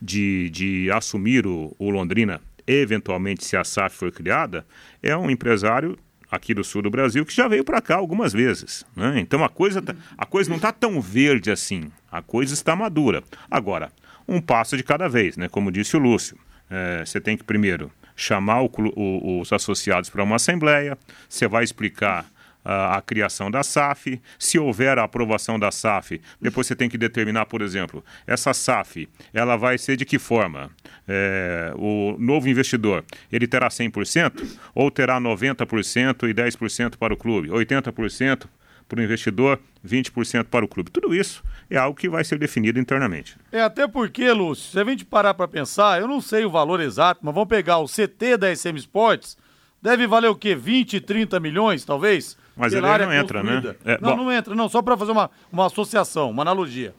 [0.00, 4.66] de, de assumir o, o Londrina, eventualmente se a SAF for criada,
[5.02, 5.98] é um empresário
[6.30, 8.84] aqui do sul do Brasil que já veio para cá algumas vezes.
[8.96, 9.20] Né?
[9.20, 13.22] Então a coisa, tá, a coisa não está tão verde assim, a coisa está madura.
[13.50, 13.92] Agora,
[14.26, 15.48] um passo de cada vez, né?
[15.48, 16.38] como disse o Lúcio.
[16.70, 20.96] É, você tem que primeiro chamar o, o, os associados para uma assembleia,
[21.28, 22.26] você vai explicar
[22.64, 24.20] a, a, criação da SAF.
[24.38, 29.08] Se houver a aprovação da SAF, depois você tem que determinar, por exemplo, essa SAF,
[29.32, 30.70] ela vai ser de que forma?
[31.06, 37.48] É, o novo investidor, ele terá 100% ou terá 90% e 10% para o clube,
[37.48, 38.46] 80%
[38.88, 40.90] para o investidor, 20% para o clube.
[40.90, 43.36] Tudo isso é algo que vai ser definido internamente.
[43.50, 46.80] É, até porque, Lúcio, se a gente parar para pensar, eu não sei o valor
[46.80, 49.36] exato, mas vamos pegar o CT da SM Sports,
[49.80, 50.54] deve valer o quê?
[50.54, 52.36] 20, 30 milhões, talvez?
[52.56, 53.52] Mas ele área não entra, né?
[53.52, 53.78] construída.
[53.84, 54.24] É, não, bom.
[54.24, 54.68] não entra, não.
[54.68, 56.94] Só para fazer uma, uma associação, uma analogia.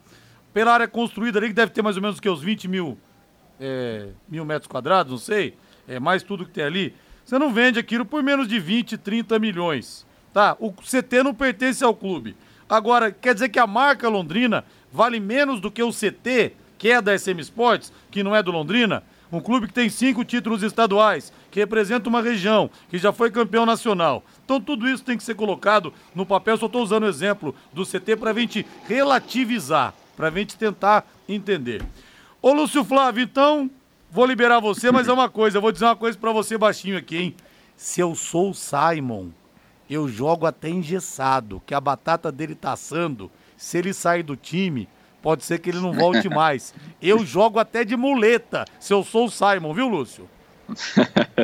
[0.54, 2.98] Pela área construída ali, que deve ter mais ou menos o que, uns 20 mil,
[3.60, 5.56] é, mil metros quadrados, não sei.
[5.88, 6.94] É mais tudo que tem ali.
[7.24, 10.06] Você não vende aquilo por menos de 20, 30 milhões.
[10.36, 10.58] Tá?
[10.60, 12.36] O CT não pertence ao clube.
[12.68, 17.02] Agora, quer dizer que a marca Londrina vale menos do que o CT, que é
[17.02, 19.02] da SM Sports, que não é do Londrina?
[19.32, 23.66] Um clube que tem cinco títulos estaduais, que representa uma região, que já foi campeão
[23.66, 24.26] nacional.
[24.44, 26.58] Então tudo isso tem que ser colocado no papel.
[26.58, 31.08] Só estou usando o exemplo do CT para a gente relativizar, para a gente tentar
[31.30, 31.82] entender.
[32.42, 33.72] Ô Lúcio Flávio, então,
[34.12, 36.98] vou liberar você, mas é uma coisa, eu vou dizer uma coisa para você baixinho
[36.98, 37.36] aqui, hein?
[37.78, 39.30] Se eu sou o Simon,
[39.90, 43.32] eu jogo até engessado, que a batata dele tá assando.
[43.58, 44.88] Se ele sair do time,
[45.22, 46.74] pode ser que ele não volte mais.
[47.02, 50.30] Eu jogo até de muleta, se eu sou o Simon, viu, Lúcio?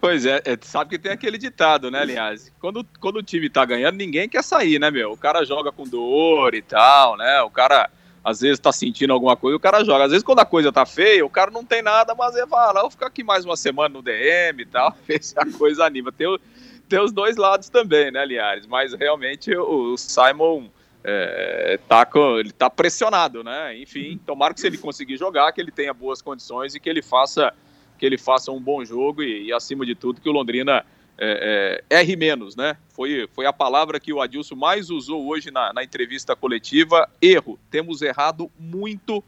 [0.00, 2.52] Pois é, é, sabe que tem aquele ditado, né, Linhares?
[2.60, 5.12] Quando, quando o time tá ganhando, ninguém quer sair, né, meu?
[5.12, 7.40] O cara joga com dor e tal, né?
[7.42, 7.90] O cara
[8.24, 10.04] às vezes tá sentindo alguma coisa, o cara joga.
[10.04, 12.80] Às vezes quando a coisa tá feia, o cara não tem nada, mas ele fala,
[12.80, 15.84] "Ah, vou ficar aqui mais uma semana no DM e tal, ver se a coisa
[15.84, 16.10] anima.
[16.10, 16.40] Tem, o-
[16.88, 18.66] tem os dois lados também, né, Linhares?
[18.66, 20.68] Mas realmente o, Simon
[21.04, 23.76] é, tá, com- ele tá pressionado, né?
[23.78, 27.02] Enfim, tomara que se ele conseguir jogar, que ele tenha boas condições e que ele
[27.02, 27.52] faça
[27.98, 30.84] que ele faça um bom jogo e, e, acima de tudo que o Londrina
[31.18, 32.76] é, é, erre menos, né?
[32.90, 37.08] Foi, foi a palavra que o Adilson mais usou hoje na, na entrevista coletiva.
[37.22, 37.58] Erro.
[37.70, 39.24] Temos errado muito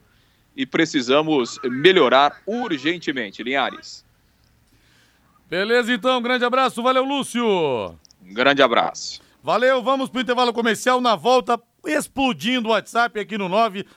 [0.54, 3.42] e precisamos melhorar urgentemente.
[3.42, 4.04] Linhares.
[5.48, 7.42] Beleza, então, grande abraço, valeu, Lúcio!
[8.22, 9.22] Um grande abraço.
[9.42, 11.58] Valeu, vamos pro intervalo comercial na volta.
[11.86, 13.48] Explodindo o WhatsApp aqui no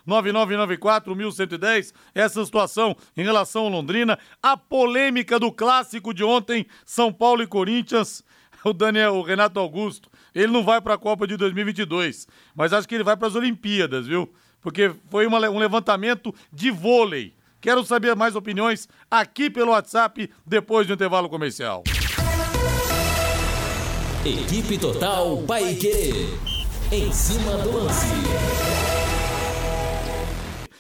[0.08, 1.94] 99994-1110.
[2.16, 4.18] Essa situação em relação ao Londrina.
[4.42, 8.24] A polêmica do clássico de ontem, São Paulo e Corinthians.
[8.64, 12.88] O Daniel, o Renato Augusto, ele não vai para a Copa de 2022, mas acho
[12.88, 14.32] que ele vai para as Olimpíadas, viu?
[14.62, 17.34] Porque foi uma- um levantamento de vôlei.
[17.62, 21.84] Quero saber mais opiniões aqui pelo WhatsApp depois do intervalo comercial.
[24.26, 26.26] Equipe Total Paiquerê.
[26.92, 28.08] Em cima do lance.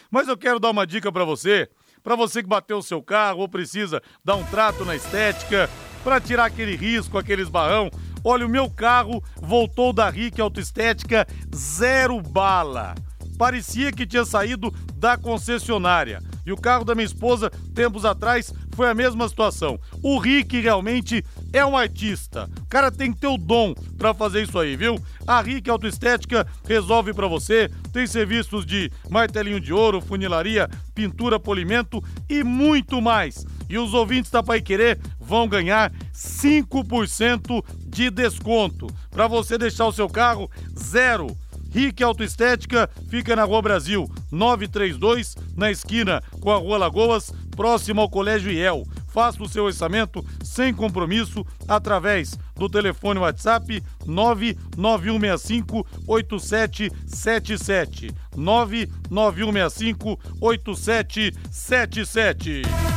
[0.09, 1.69] Mas eu quero dar uma dica pra você,
[2.03, 5.69] pra você que bateu o seu carro ou precisa dar um trato na estética,
[6.03, 7.91] pra tirar aquele risco, aquele esbarrão.
[8.23, 12.95] Olha, o meu carro voltou da RIC Autoestética zero bala.
[13.41, 16.21] Parecia que tinha saído da concessionária.
[16.45, 19.79] E o carro da minha esposa, tempos atrás, foi a mesma situação.
[20.03, 22.47] O Rick realmente é um artista.
[22.61, 24.95] O cara tem que ter o dom pra fazer isso aí, viu?
[25.25, 27.67] A Rick Autoestética resolve pra você.
[27.91, 31.99] Tem serviços de martelinho de ouro, funilaria, pintura, polimento
[32.29, 33.43] e muito mais.
[33.67, 39.91] E os ouvintes da Pai Querer vão ganhar 5% de desconto para você deixar o
[39.91, 41.35] seu carro zero.
[41.71, 48.09] Rick Autoestética fica na Rua Brasil 932, na esquina com a Rua Lagoas, próximo ao
[48.09, 48.83] Colégio IEL.
[49.07, 58.11] Faça o seu orçamento sem compromisso através do telefone WhatsApp 99165 8777.
[58.35, 62.90] 99165 8777.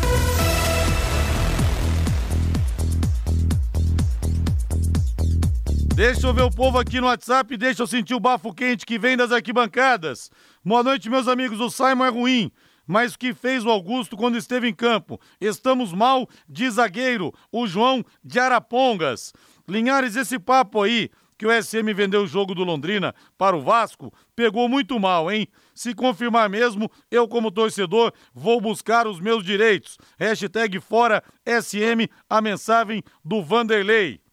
[5.95, 8.99] Deixa eu ver o povo aqui no WhatsApp, deixa eu sentir o bafo quente que
[8.99, 10.29] vem das arquibancadas.
[10.65, 11.61] Boa noite, meus amigos.
[11.61, 12.51] O Simon é ruim,
[12.85, 15.21] mas o que fez o Augusto quando esteve em campo?
[15.41, 19.33] Estamos mal de zagueiro, o João de Arapongas.
[19.69, 24.13] Linhares, esse papo aí que o SM vendeu o jogo do Londrina para o Vasco,
[24.35, 25.47] pegou muito mal, hein?
[25.77, 29.97] Se confirmar mesmo, eu como torcedor vou buscar os meus direitos.
[30.19, 34.24] Hashtag fora SM, a mensagem do Vanderlei.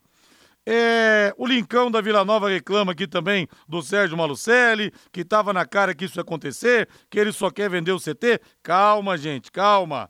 [0.66, 5.66] É, o Lincão da Vila Nova reclama aqui também do Sérgio Malucelli, que estava na
[5.66, 8.40] cara que isso ia acontecer, que ele só quer vender o CT.
[8.62, 10.10] Calma, gente, calma.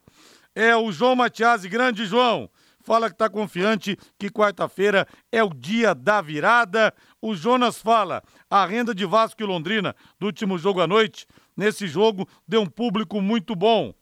[0.54, 2.50] É o João Matiasi, grande João,
[2.84, 6.94] fala que está confiante que quarta-feira é o dia da virada.
[7.22, 11.88] O Jonas fala, a renda de Vasco e Londrina do último jogo à noite, nesse
[11.88, 13.94] jogo deu um público muito bom.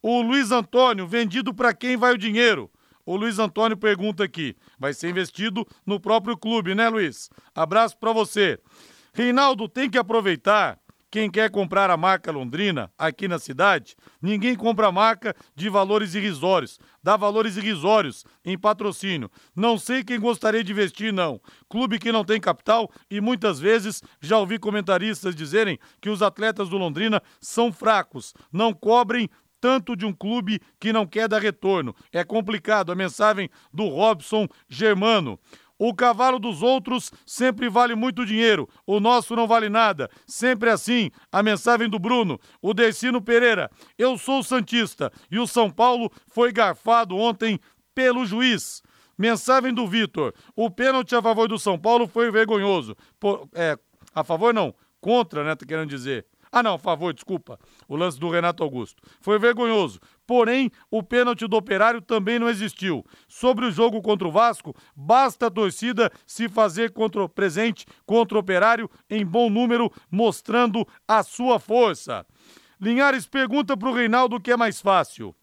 [0.00, 2.70] O Luiz Antônio, vendido para quem vai o dinheiro?
[3.04, 4.56] O Luiz Antônio pergunta aqui.
[4.78, 7.28] Vai ser investido no próprio clube, né, Luiz?
[7.54, 8.58] Abraço para você.
[9.12, 10.78] Reinaldo, tem que aproveitar.
[11.12, 16.80] Quem quer comprar a marca Londrina aqui na cidade, ninguém compra marca de valores irrisórios.
[17.02, 19.30] Dá valores irrisórios em patrocínio.
[19.54, 21.38] Não sei quem gostaria de investir, não.
[21.68, 26.70] Clube que não tem capital e muitas vezes já ouvi comentaristas dizerem que os atletas
[26.70, 29.28] do Londrina são fracos, não cobrem
[29.62, 31.94] tanto de um clube que não quer dar retorno.
[32.12, 32.90] É complicado.
[32.90, 35.38] A mensagem do Robson Germano.
[35.78, 40.08] O cavalo dos outros sempre vale muito dinheiro, o nosso não vale nada.
[40.26, 41.10] Sempre assim.
[41.30, 42.38] A mensagem do Bruno.
[42.60, 43.70] O Decino Pereira.
[43.96, 47.58] Eu sou Santista e o São Paulo foi garfado ontem
[47.94, 48.82] pelo juiz.
[49.16, 50.34] Mensagem do Vitor.
[50.56, 52.96] O pênalti a favor do São Paulo foi vergonhoso.
[53.18, 53.76] Por, é,
[54.14, 55.54] a favor não, contra, né?
[55.54, 56.26] Tá querendo dizer.
[56.54, 57.58] Ah, não, favor, desculpa.
[57.88, 59.02] O lance do Renato Augusto.
[59.22, 59.98] Foi vergonhoso.
[60.26, 63.02] Porém, o pênalti do Operário também não existiu.
[63.26, 68.40] Sobre o jogo contra o Vasco, basta a torcida se fazer contra, presente contra o
[68.40, 72.26] Operário em bom número, mostrando a sua força.
[72.78, 75.34] Linhares pergunta para o Reinaldo o que é mais fácil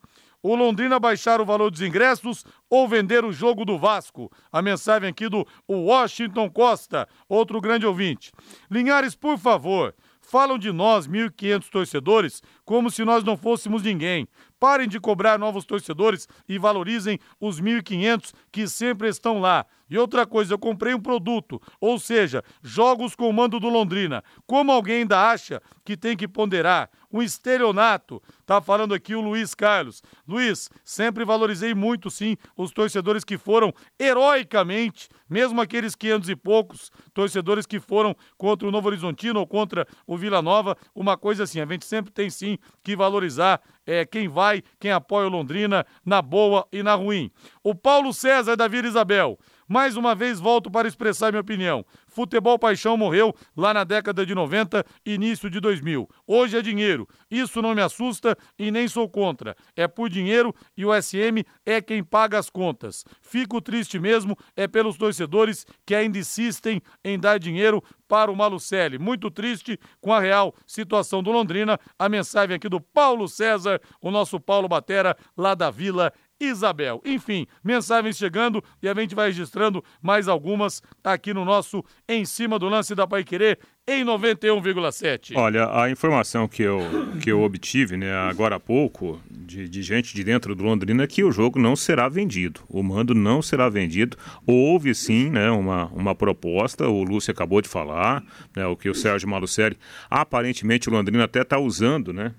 [0.42, 4.32] o Londrina baixar o valor dos ingressos ou vender o jogo do Vasco.
[4.52, 8.32] A mensagem aqui do Washington Costa, outro grande ouvinte.
[8.72, 9.94] Linhares, por favor,
[10.30, 14.28] falam de nós, 1.500 torcedores, como se nós não fôssemos ninguém.
[14.60, 19.66] Parem de cobrar novos torcedores e valorizem os 1.500 que sempre estão lá.
[19.90, 24.24] E outra coisa, eu comprei um produto, ou seja, jogos com o mando do Londrina.
[24.46, 26.92] Como alguém ainda acha que tem que ponderar?
[27.12, 28.22] Um estelionato.
[28.46, 30.04] Tá falando aqui o Luiz Carlos.
[30.28, 36.92] Luiz, sempre valorizei muito, sim, os torcedores que foram heroicamente, mesmo aqueles 500 e poucos
[37.12, 40.78] torcedores que foram contra o Novo Horizontino ou contra o Vila Nova.
[40.94, 45.28] Uma coisa assim, a gente sempre tem sim que valorizar é, quem vai, quem apoia
[45.28, 47.32] o Londrina na boa e na ruim.
[47.64, 49.38] O Paulo César da Vila Isabel.
[49.70, 51.86] Mais uma vez volto para expressar minha opinião.
[52.08, 56.10] Futebol Paixão morreu lá na década de 90, início de 2000.
[56.26, 57.08] Hoje é dinheiro.
[57.30, 59.56] Isso não me assusta e nem sou contra.
[59.76, 63.06] É por dinheiro e o SM é quem paga as contas.
[63.22, 68.98] Fico triste mesmo é pelos torcedores que ainda insistem em dar dinheiro para o Malucelli.
[68.98, 71.80] Muito triste com a real situação do Londrina.
[71.98, 77.02] A mensagem aqui do Paulo César, o nosso Paulo Batera, lá da Vila Isabel.
[77.06, 82.58] Enfim, mensagens chegando e a gente vai registrando mais algumas aqui no nosso Em Cima
[82.58, 85.36] do Lance da Pai Querer em 91,7.
[85.36, 86.80] Olha, a informação que eu,
[87.22, 91.08] que eu obtive né, agora há pouco de, de, gente de dentro do Londrina é
[91.08, 92.62] que o jogo não será vendido.
[92.70, 94.16] O mando não será vendido.
[94.46, 98.24] Houve sim né, uma, uma proposta, o Lúcio acabou de falar,
[98.56, 99.78] né, o que o Sérgio Malucelli,
[100.10, 102.34] aparentemente o Londrina até está usando, né?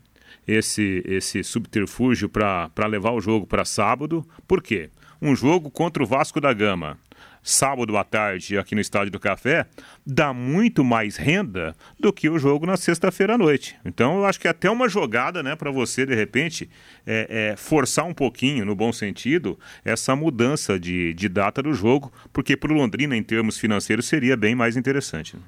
[0.50, 4.26] Esse, esse subterfúgio para levar o jogo para sábado.
[4.46, 4.90] Por quê?
[5.22, 6.98] Um jogo contra o Vasco da Gama,
[7.42, 9.66] sábado à tarde aqui no Estádio do Café,
[10.04, 13.76] dá muito mais renda do que o jogo na sexta-feira à noite.
[13.84, 16.70] Então eu acho que é até uma jogada né, para você, de repente,
[17.06, 22.12] é, é, forçar um pouquinho, no bom sentido, essa mudança de, de data do jogo,
[22.32, 25.36] porque para o Londrina, em termos financeiros, seria bem mais interessante.
[25.36, 25.42] Né?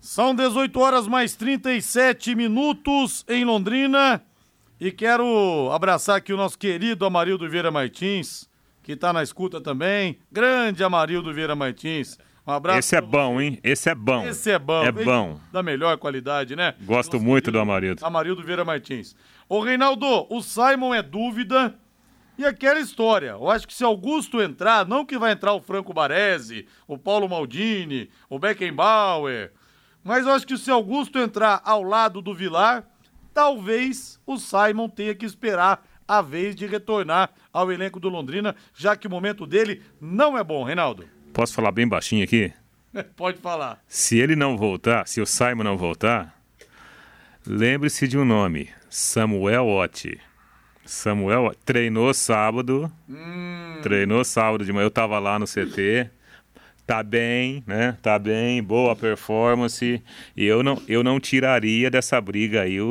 [0.00, 4.22] São 18 horas mais 37 minutos em Londrina.
[4.80, 8.48] E quero abraçar aqui o nosso querido Amarildo Vieira Martins,
[8.82, 10.18] que está na escuta também.
[10.32, 12.16] Grande Amarildo Vieira Martins.
[12.46, 12.78] Um abraço.
[12.78, 13.58] Esse é bom, hein?
[13.62, 14.26] Esse é bom.
[14.26, 14.82] Esse é bom.
[14.82, 15.38] É bom.
[15.52, 16.74] Da melhor qualidade, né?
[16.80, 18.02] Gosto nosso muito do Amarildo.
[18.02, 19.14] Amarildo Vieira Martins.
[19.46, 21.74] Ô, Reinaldo, o Simon é dúvida.
[22.38, 25.92] E aquela história, eu acho que se Augusto entrar, não que vai entrar o Franco
[25.92, 29.52] Baresi, o Paulo Maldini, o Beckenbauer,
[30.02, 32.84] mas eu acho que se Augusto entrar ao lado do Vilar,
[33.34, 38.96] talvez o Simon tenha que esperar a vez de retornar ao elenco do Londrina, já
[38.96, 41.08] que o momento dele não é bom, Reinaldo.
[41.32, 42.52] Posso falar bem baixinho aqui?
[43.14, 43.80] Pode falar.
[43.86, 46.34] Se ele não voltar, se o Simon não voltar,
[47.46, 50.20] lembre-se de um nome: Samuel Otti.
[50.84, 52.90] Samuel treinou sábado.
[53.08, 53.78] Hum.
[53.80, 54.86] Treinou sábado de manhã.
[54.86, 56.10] Eu tava lá no CT
[56.90, 57.96] tá bem, né?
[58.02, 60.02] Tá bem, boa performance.
[60.36, 62.84] E eu não, eu não tiraria dessa briga aí o,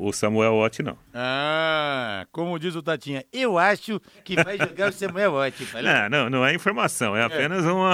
[0.00, 0.96] o, o Samuel Ott, não.
[1.12, 5.66] Ah, como diz o Tatinha, eu acho que vai jogar o Samuel Ott.
[5.82, 7.24] Não, não, não é informação, é, é.
[7.24, 7.90] apenas uma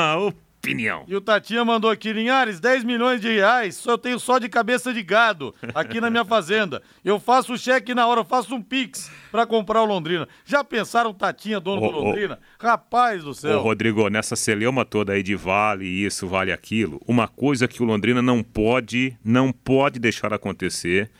[0.63, 1.05] opinião.
[1.09, 4.95] E o Tatinha mandou aqui, Linhares, 10 milhões de reais, só tenho só de cabeça
[4.95, 6.81] de gado aqui na minha fazenda.
[7.05, 10.29] Eu faço o cheque na hora, eu faço um pix para comprar o Londrina.
[10.45, 12.39] Já pensaram Tatinha, dono do Londrina?
[12.61, 13.59] Rapaz do céu.
[13.59, 17.87] Ô, Rodrigo, nessa celeuma toda aí de vale isso, vale aquilo, uma coisa que o
[17.87, 21.11] Londrina não pode, não pode deixar acontecer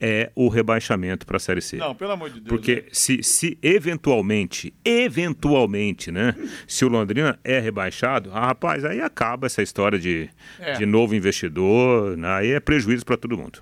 [0.00, 1.76] é o rebaixamento para a Série C.
[1.76, 2.48] Não, pelo amor de Deus.
[2.48, 2.82] Porque né?
[2.90, 6.34] se, se eventualmente, eventualmente, né,
[6.66, 10.72] se o Londrina é rebaixado, ah, rapaz, aí acaba essa história de, é.
[10.74, 13.60] de novo investidor, né, aí é prejuízo para todo mundo.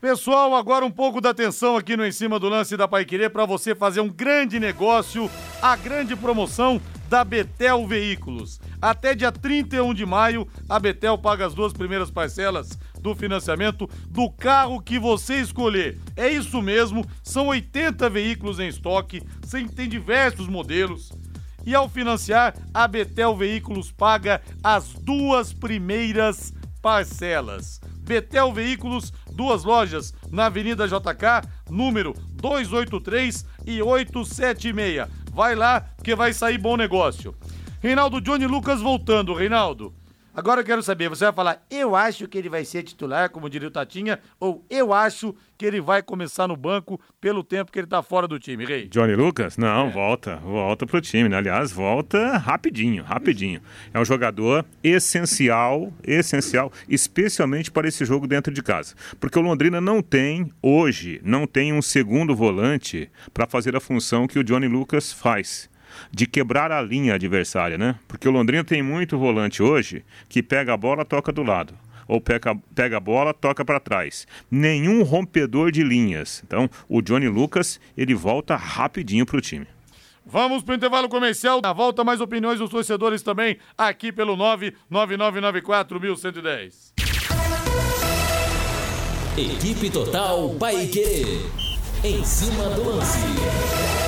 [0.00, 3.46] Pessoal, agora um pouco da atenção aqui no Em Cima do Lance da Paiquerê para
[3.46, 5.30] você fazer um grande negócio,
[5.62, 8.60] a grande promoção da Betel Veículos.
[8.80, 14.30] Até dia 31 de maio, a Betel paga as duas primeiras parcelas do financiamento do
[14.30, 15.98] carro que você escolher.
[16.16, 21.12] É isso mesmo, são 80 veículos em estoque, você tem diversos modelos.
[21.66, 27.80] E ao financiar, a Betel Veículos paga as duas primeiras parcelas.
[28.00, 35.08] Betel Veículos, duas lojas na Avenida JK, número 283 e 876.
[35.32, 37.34] Vai lá que vai sair bom negócio.
[37.80, 39.94] Reinaldo Johnny Lucas voltando, Reinaldo.
[40.34, 43.50] Agora eu quero saber, você vai falar, eu acho que ele vai ser titular, como
[43.50, 47.78] diria o Tatinha, ou eu acho que ele vai começar no banco pelo tempo que
[47.78, 48.88] ele tá fora do time, Rei?
[48.88, 49.58] Johnny Lucas?
[49.58, 49.90] Não, é.
[49.90, 51.36] volta, volta pro time, né?
[51.36, 53.60] Aliás, volta rapidinho, rapidinho.
[53.92, 58.94] É um jogador essencial, essencial, especialmente para esse jogo dentro de casa.
[59.20, 64.26] Porque o Londrina não tem, hoje, não tem um segundo volante para fazer a função
[64.26, 65.70] que o Johnny Lucas faz
[66.10, 67.96] de quebrar a linha adversária, né?
[68.06, 71.74] Porque o Londrina tem muito volante hoje que pega a bola, toca do lado.
[72.08, 74.26] Ou pega, pega a bola, toca para trás.
[74.50, 76.42] Nenhum rompedor de linhas.
[76.46, 79.66] Então, o Johnny Lucas, ele volta rapidinho para o time.
[80.24, 81.60] Vamos para o intervalo comercial.
[81.62, 86.00] Na volta, mais opiniões dos torcedores também, aqui pelo 99994
[89.36, 91.40] Equipe Total Paique.
[92.04, 94.01] Em cima do lance.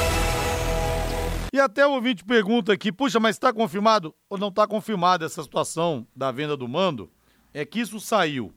[1.54, 5.40] E até o ouvinte pergunta aqui, puxa, mas está confirmado ou não está confirmada essa
[5.40, 7.08] situação da venda do mando?
[7.52, 8.52] É que isso saiu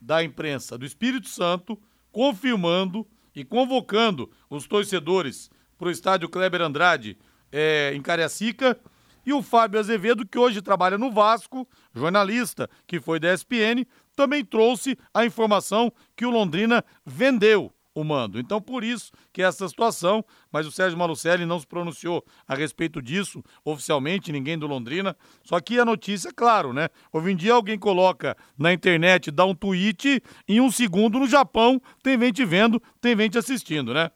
[0.00, 1.80] da imprensa do Espírito Santo,
[2.10, 7.16] confirmando e convocando os torcedores para o estádio Kleber Andrade
[7.52, 8.76] é, em Cariacica.
[9.24, 11.64] E o Fábio Azevedo, que hoje trabalha no Vasco,
[11.94, 13.86] jornalista que foi da ESPN,
[14.16, 18.38] também trouxe a informação que o Londrina vendeu o mando.
[18.38, 23.02] Então, por isso que essa situação, mas o Sérgio Malucelli não se pronunciou a respeito
[23.02, 25.16] disso oficialmente, ninguém do Londrina.
[25.42, 26.88] Só que a notícia, é claro, né?
[27.12, 31.80] Hoje em dia alguém coloca na internet, dá um tweet, em um segundo no Japão
[32.02, 34.10] tem gente vendo, tem gente assistindo, né?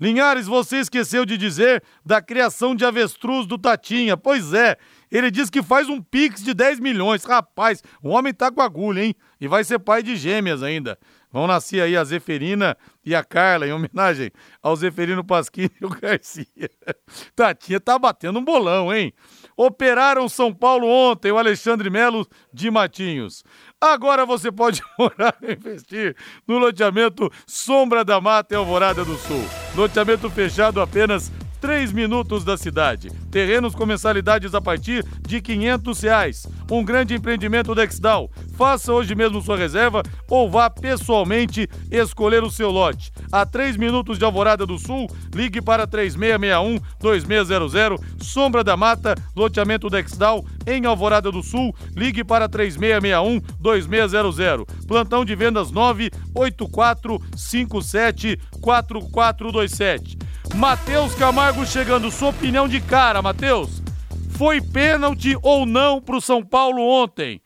[0.00, 4.16] Linhares, você esqueceu de dizer da criação de avestruz do Tatinha.
[4.16, 4.76] Pois é,
[5.10, 7.24] ele diz que faz um pix de 10 milhões.
[7.24, 9.14] Rapaz, o homem tá com agulha, hein?
[9.40, 10.96] E vai ser pai de gêmeas ainda.
[11.30, 14.30] Vão nascer aí a Zeferina e a Carla, em homenagem
[14.62, 16.46] ao Zeferino Pasquini e o Garcia.
[17.36, 19.12] Tatinha tá batendo um bolão, hein?
[19.56, 23.44] Operaram São Paulo ontem, o Alexandre Melo de Matinhos.
[23.80, 26.16] Agora você pode morar e investir
[26.46, 29.44] no loteamento Sombra da Mata em Alvorada do Sul.
[29.74, 31.30] Loteamento fechado apenas
[31.60, 33.10] 3 minutos da cidade.
[33.30, 36.46] Terrenos com mensalidades a partir de 500 reais.
[36.70, 38.30] Um grande empreendimento da Exdal.
[38.56, 43.10] Faça hoje mesmo sua reserva ou vá pessoalmente escolher o seu lote.
[43.32, 48.00] A 3 minutos de Alvorada do Sul, ligue para 3661-2600.
[48.20, 54.66] Sombra da Mata, loteamento da Exdal em Alvorada do Sul, ligue para 3661-2600.
[54.86, 60.27] Plantão de vendas 984 57 4427.
[60.54, 63.82] Matheus Camargo chegando, sua opinião de cara, Matheus.
[64.30, 67.40] Foi pênalti ou não pro São Paulo ontem?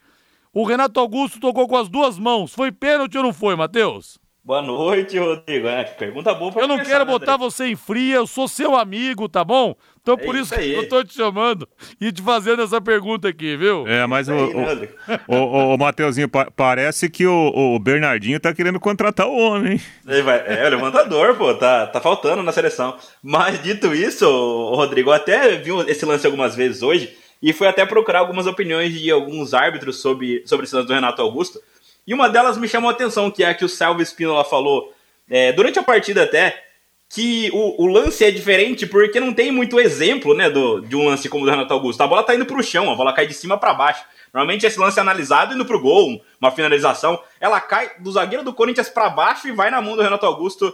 [0.52, 2.52] O Renato Augusto tocou com as duas mãos.
[2.52, 4.18] Foi pênalti ou não foi, Matheus?
[4.44, 5.68] Boa noite, Rodrigo.
[5.68, 7.44] É, pergunta boa pra Eu não quero né, botar André?
[7.44, 9.76] você em fria, eu sou seu amigo, tá bom?
[10.00, 11.68] Então é por isso, isso que eu tô te chamando
[12.00, 13.86] e te fazendo essa pergunta aqui, viu?
[13.86, 14.88] É, mas o, aí, né,
[15.28, 19.74] o, o, o, Mateuzinho, pa parece que o, o, Bernardinho tá querendo contratar o homem,
[19.74, 19.80] hein?
[20.08, 22.96] Ele vai, é, o levantador, pô, tá, tá faltando na seleção.
[23.22, 24.26] Mas dito isso,
[24.74, 28.92] Rodrigo, eu até vi esse lance algumas vezes hoje e fui até procurar algumas opiniões
[28.92, 31.60] de alguns árbitros sobre, sobre esse lance do Renato Augusto.
[32.06, 34.92] E uma delas me chamou a atenção, que é a que o Salvo Espínola falou
[35.28, 36.64] é, durante a partida até,
[37.08, 41.06] que o, o, lance é diferente porque não tem muito exemplo né, do, de um
[41.06, 42.00] lance como o do Renato Augusto.
[42.00, 44.02] A bola tá indo pro chão, a bola cai de cima para baixo.
[44.32, 47.22] Normalmente esse lance é analisado indo pro gol, uma finalização.
[47.38, 50.72] Ela cai do zagueiro do Corinthians para baixo e vai na mão do Renato Augusto.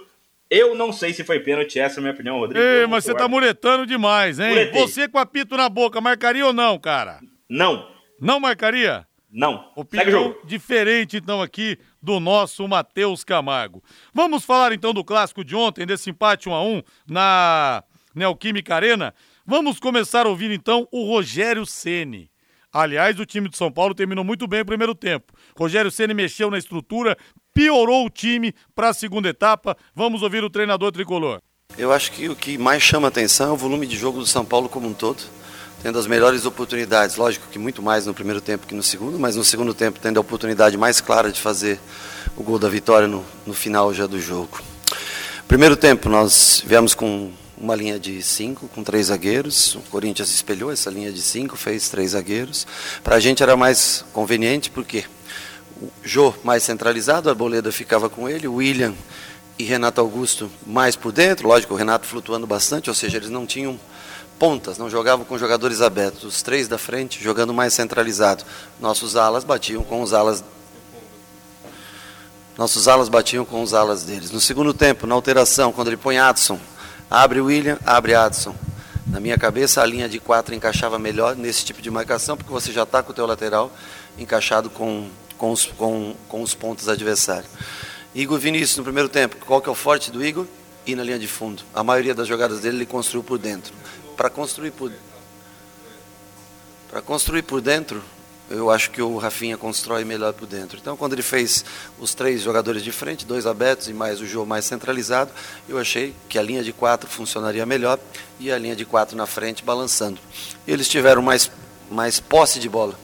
[0.49, 2.64] Eu não sei se foi pênalti, essa é a minha opinião, Rodrigo.
[2.64, 4.51] Ei, mas você tá muretando demais, hein?
[4.51, 4.81] Muretei.
[4.81, 7.18] Você com apito na boca, marcaria ou não, cara?
[7.51, 7.85] Não.
[8.20, 9.07] Não marcaria?
[9.31, 9.70] Não.
[9.76, 13.83] Opinião diferente, então, aqui do nosso Matheus Camargo.
[14.12, 19.14] Vamos falar, então, do clássico de ontem, desse empate 1 a 1 na Neoquímica Arena.
[19.45, 22.31] Vamos começar a ouvir, então, o Rogério Ceni.
[22.72, 25.33] Aliás, o time de São Paulo terminou muito bem o primeiro tempo.
[25.57, 27.16] Rogério Ceni mexeu na estrutura,
[27.53, 29.76] piorou o time para a segunda etapa.
[29.95, 31.41] Vamos ouvir o treinador tricolor.
[31.76, 34.45] Eu acho que o que mais chama atenção é o volume de jogo do São
[34.45, 35.22] Paulo como um todo
[35.83, 39.37] tendo as melhores oportunidades, lógico que muito mais no primeiro tempo que no segundo, mas
[39.37, 41.79] no segundo tempo tendo a oportunidade mais clara de fazer
[42.37, 44.61] o gol da vitória no, no final já do jogo.
[45.47, 49.74] Primeiro tempo nós viemos com uma linha de cinco, com três zagueiros.
[49.74, 52.66] O Corinthians espelhou essa linha de cinco, fez três zagueiros.
[53.03, 55.05] Para a gente era mais conveniente porque
[55.81, 58.95] o Jô mais centralizado, a Arboleda ficava com ele, o William
[59.59, 63.45] e Renato Augusto mais por dentro, lógico, o Renato flutuando bastante, ou seja, eles não
[63.45, 63.79] tinham
[64.39, 68.45] pontas, não jogavam com jogadores abertos, os três da frente jogando mais centralizado.
[68.80, 70.45] Nossos alas batiam com os alas
[72.57, 74.32] nossos alas batiam com os alas deles.
[74.32, 76.59] No segundo tempo, na alteração, quando ele põe Adson,
[77.09, 78.53] abre William, abre Adson.
[79.07, 82.72] Na minha cabeça, a linha de quatro encaixava melhor nesse tipo de marcação, porque você
[82.72, 83.70] já está com o teu lateral
[84.18, 87.49] encaixado com, com, os, com, com os pontos adversários.
[88.12, 90.45] Igor Vinícius, no primeiro tempo, qual que é o forte do Igor?
[90.84, 91.62] Ir na linha de fundo.
[91.72, 93.72] A maioria das jogadas dele ele construiu por dentro.
[94.19, 94.93] Para construir por
[96.91, 98.03] para construir por dentro,
[98.51, 100.77] eu acho que o Rafinha constrói melhor por dentro.
[100.77, 101.64] Então, quando ele fez
[102.01, 105.31] os três jogadores de frente, dois abertos e mais o jogo mais centralizado,
[105.69, 108.01] eu achei que a linha de quatro funcionaria melhor
[108.41, 110.19] e a linha de quatro na frente balançando.
[110.66, 111.49] Eles tiveram mais,
[111.89, 112.99] mais posse de bola,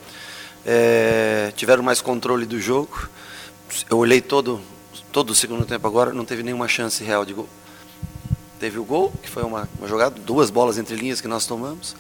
[0.67, 3.09] é, tiveram mais controle do jogo.
[3.89, 4.61] Eu olhei todo,
[5.13, 7.49] todo o segundo tempo agora, não teve nenhuma chance real de gol.
[8.59, 11.95] Teve o gol, que foi uma, uma jogada, duas bolas entre linhas que nós tomamos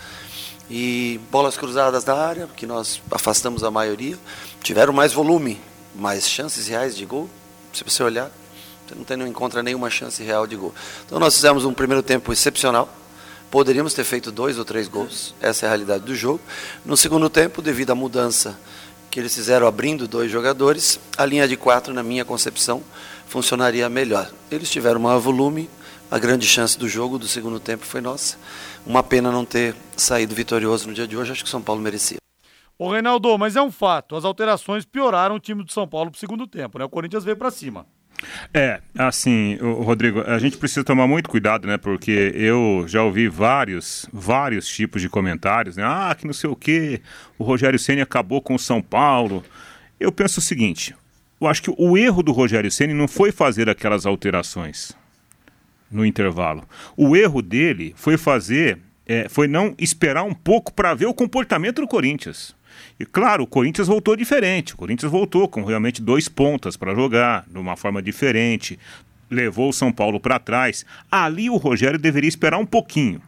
[0.70, 4.16] e bolas cruzadas da área, que nós afastamos a maioria,
[4.62, 5.61] tiveram mais volume,
[5.94, 7.28] mais chances reais de gol.
[7.72, 8.30] Se você olhar,
[8.86, 10.74] você não, tem, não encontra nenhuma chance real de gol.
[11.05, 12.88] Então nós fizemos um primeiro tempo excepcional.
[13.50, 16.40] Poderíamos ter feito dois ou três gols, essa é a realidade do jogo.
[16.84, 18.59] No segundo tempo, devido à mudança
[19.11, 22.82] que eles fizeram abrindo dois jogadores, a linha de quatro, na minha concepção,
[23.28, 24.28] funcionaria melhor.
[24.50, 25.70] Eles tiveram maior volume,
[26.11, 28.36] a grande chance do jogo do segundo tempo foi nossa.
[28.86, 31.80] Uma pena não ter saído vitorioso no dia de hoje, acho que o São Paulo
[31.80, 32.18] merecia.
[32.78, 36.18] Ô Reinaldo, mas é um fato, as alterações pioraram o time do São Paulo pro
[36.18, 36.84] segundo tempo, né?
[36.84, 37.86] O Corinthians veio para cima.
[38.52, 41.76] É, assim, o Rodrigo, a gente precisa tomar muito cuidado, né?
[41.76, 45.84] Porque eu já ouvi vários, vários tipos de comentários, né?
[45.84, 47.00] Ah, que não sei o quê,
[47.38, 49.44] o Rogério Ceni acabou com o São Paulo.
[50.00, 50.94] Eu penso o seguinte,
[51.40, 54.96] eu acho que o erro do Rogério Ceni não foi fazer aquelas alterações
[55.91, 56.64] no intervalo.
[56.97, 61.80] O erro dele foi fazer, é, foi não esperar um pouco para ver o comportamento
[61.80, 62.55] do Corinthians.
[62.99, 64.74] E claro, o Corinthians voltou diferente.
[64.74, 68.78] O Corinthians voltou com realmente dois pontas para jogar, de uma forma diferente.
[69.30, 70.85] Levou o São Paulo para trás.
[71.11, 73.20] Ali o Rogério deveria esperar um pouquinho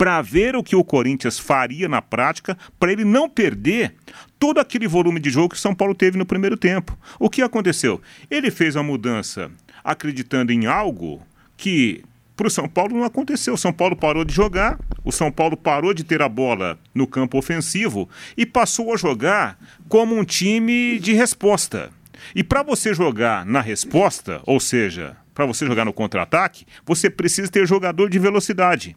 [0.00, 3.94] para ver o que o Corinthians faria na prática, para ele não perder
[4.38, 6.96] todo aquele volume de jogo que o São Paulo teve no primeiro tempo.
[7.18, 8.00] O que aconteceu?
[8.30, 9.50] Ele fez a mudança
[9.84, 11.20] acreditando em algo
[11.60, 12.02] que
[12.34, 13.52] para o São Paulo não aconteceu.
[13.52, 17.06] O São Paulo parou de jogar, o São Paulo parou de ter a bola no
[17.06, 21.90] campo ofensivo e passou a jogar como um time de resposta.
[22.34, 27.50] E para você jogar na resposta, ou seja, para você jogar no contra-ataque, você precisa
[27.50, 28.96] ter jogador de velocidade.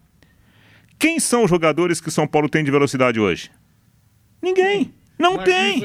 [0.98, 3.52] Quem são os jogadores que o São Paulo tem de velocidade hoje?
[4.42, 4.94] Ninguém.
[5.18, 5.82] Não tem.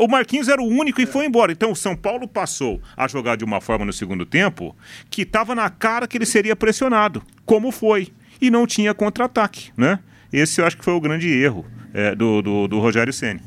[0.00, 1.06] O Marquinhos era o único e é.
[1.06, 1.52] foi embora.
[1.52, 4.76] Então o São Paulo passou a jogar de uma forma no segundo tempo
[5.08, 8.08] que estava na cara que ele seria pressionado, como foi.
[8.40, 9.98] E não tinha contra-ataque, né?
[10.32, 11.64] Esse eu acho que foi o grande erro
[11.94, 13.40] é, do, do, do Rogério Ceni.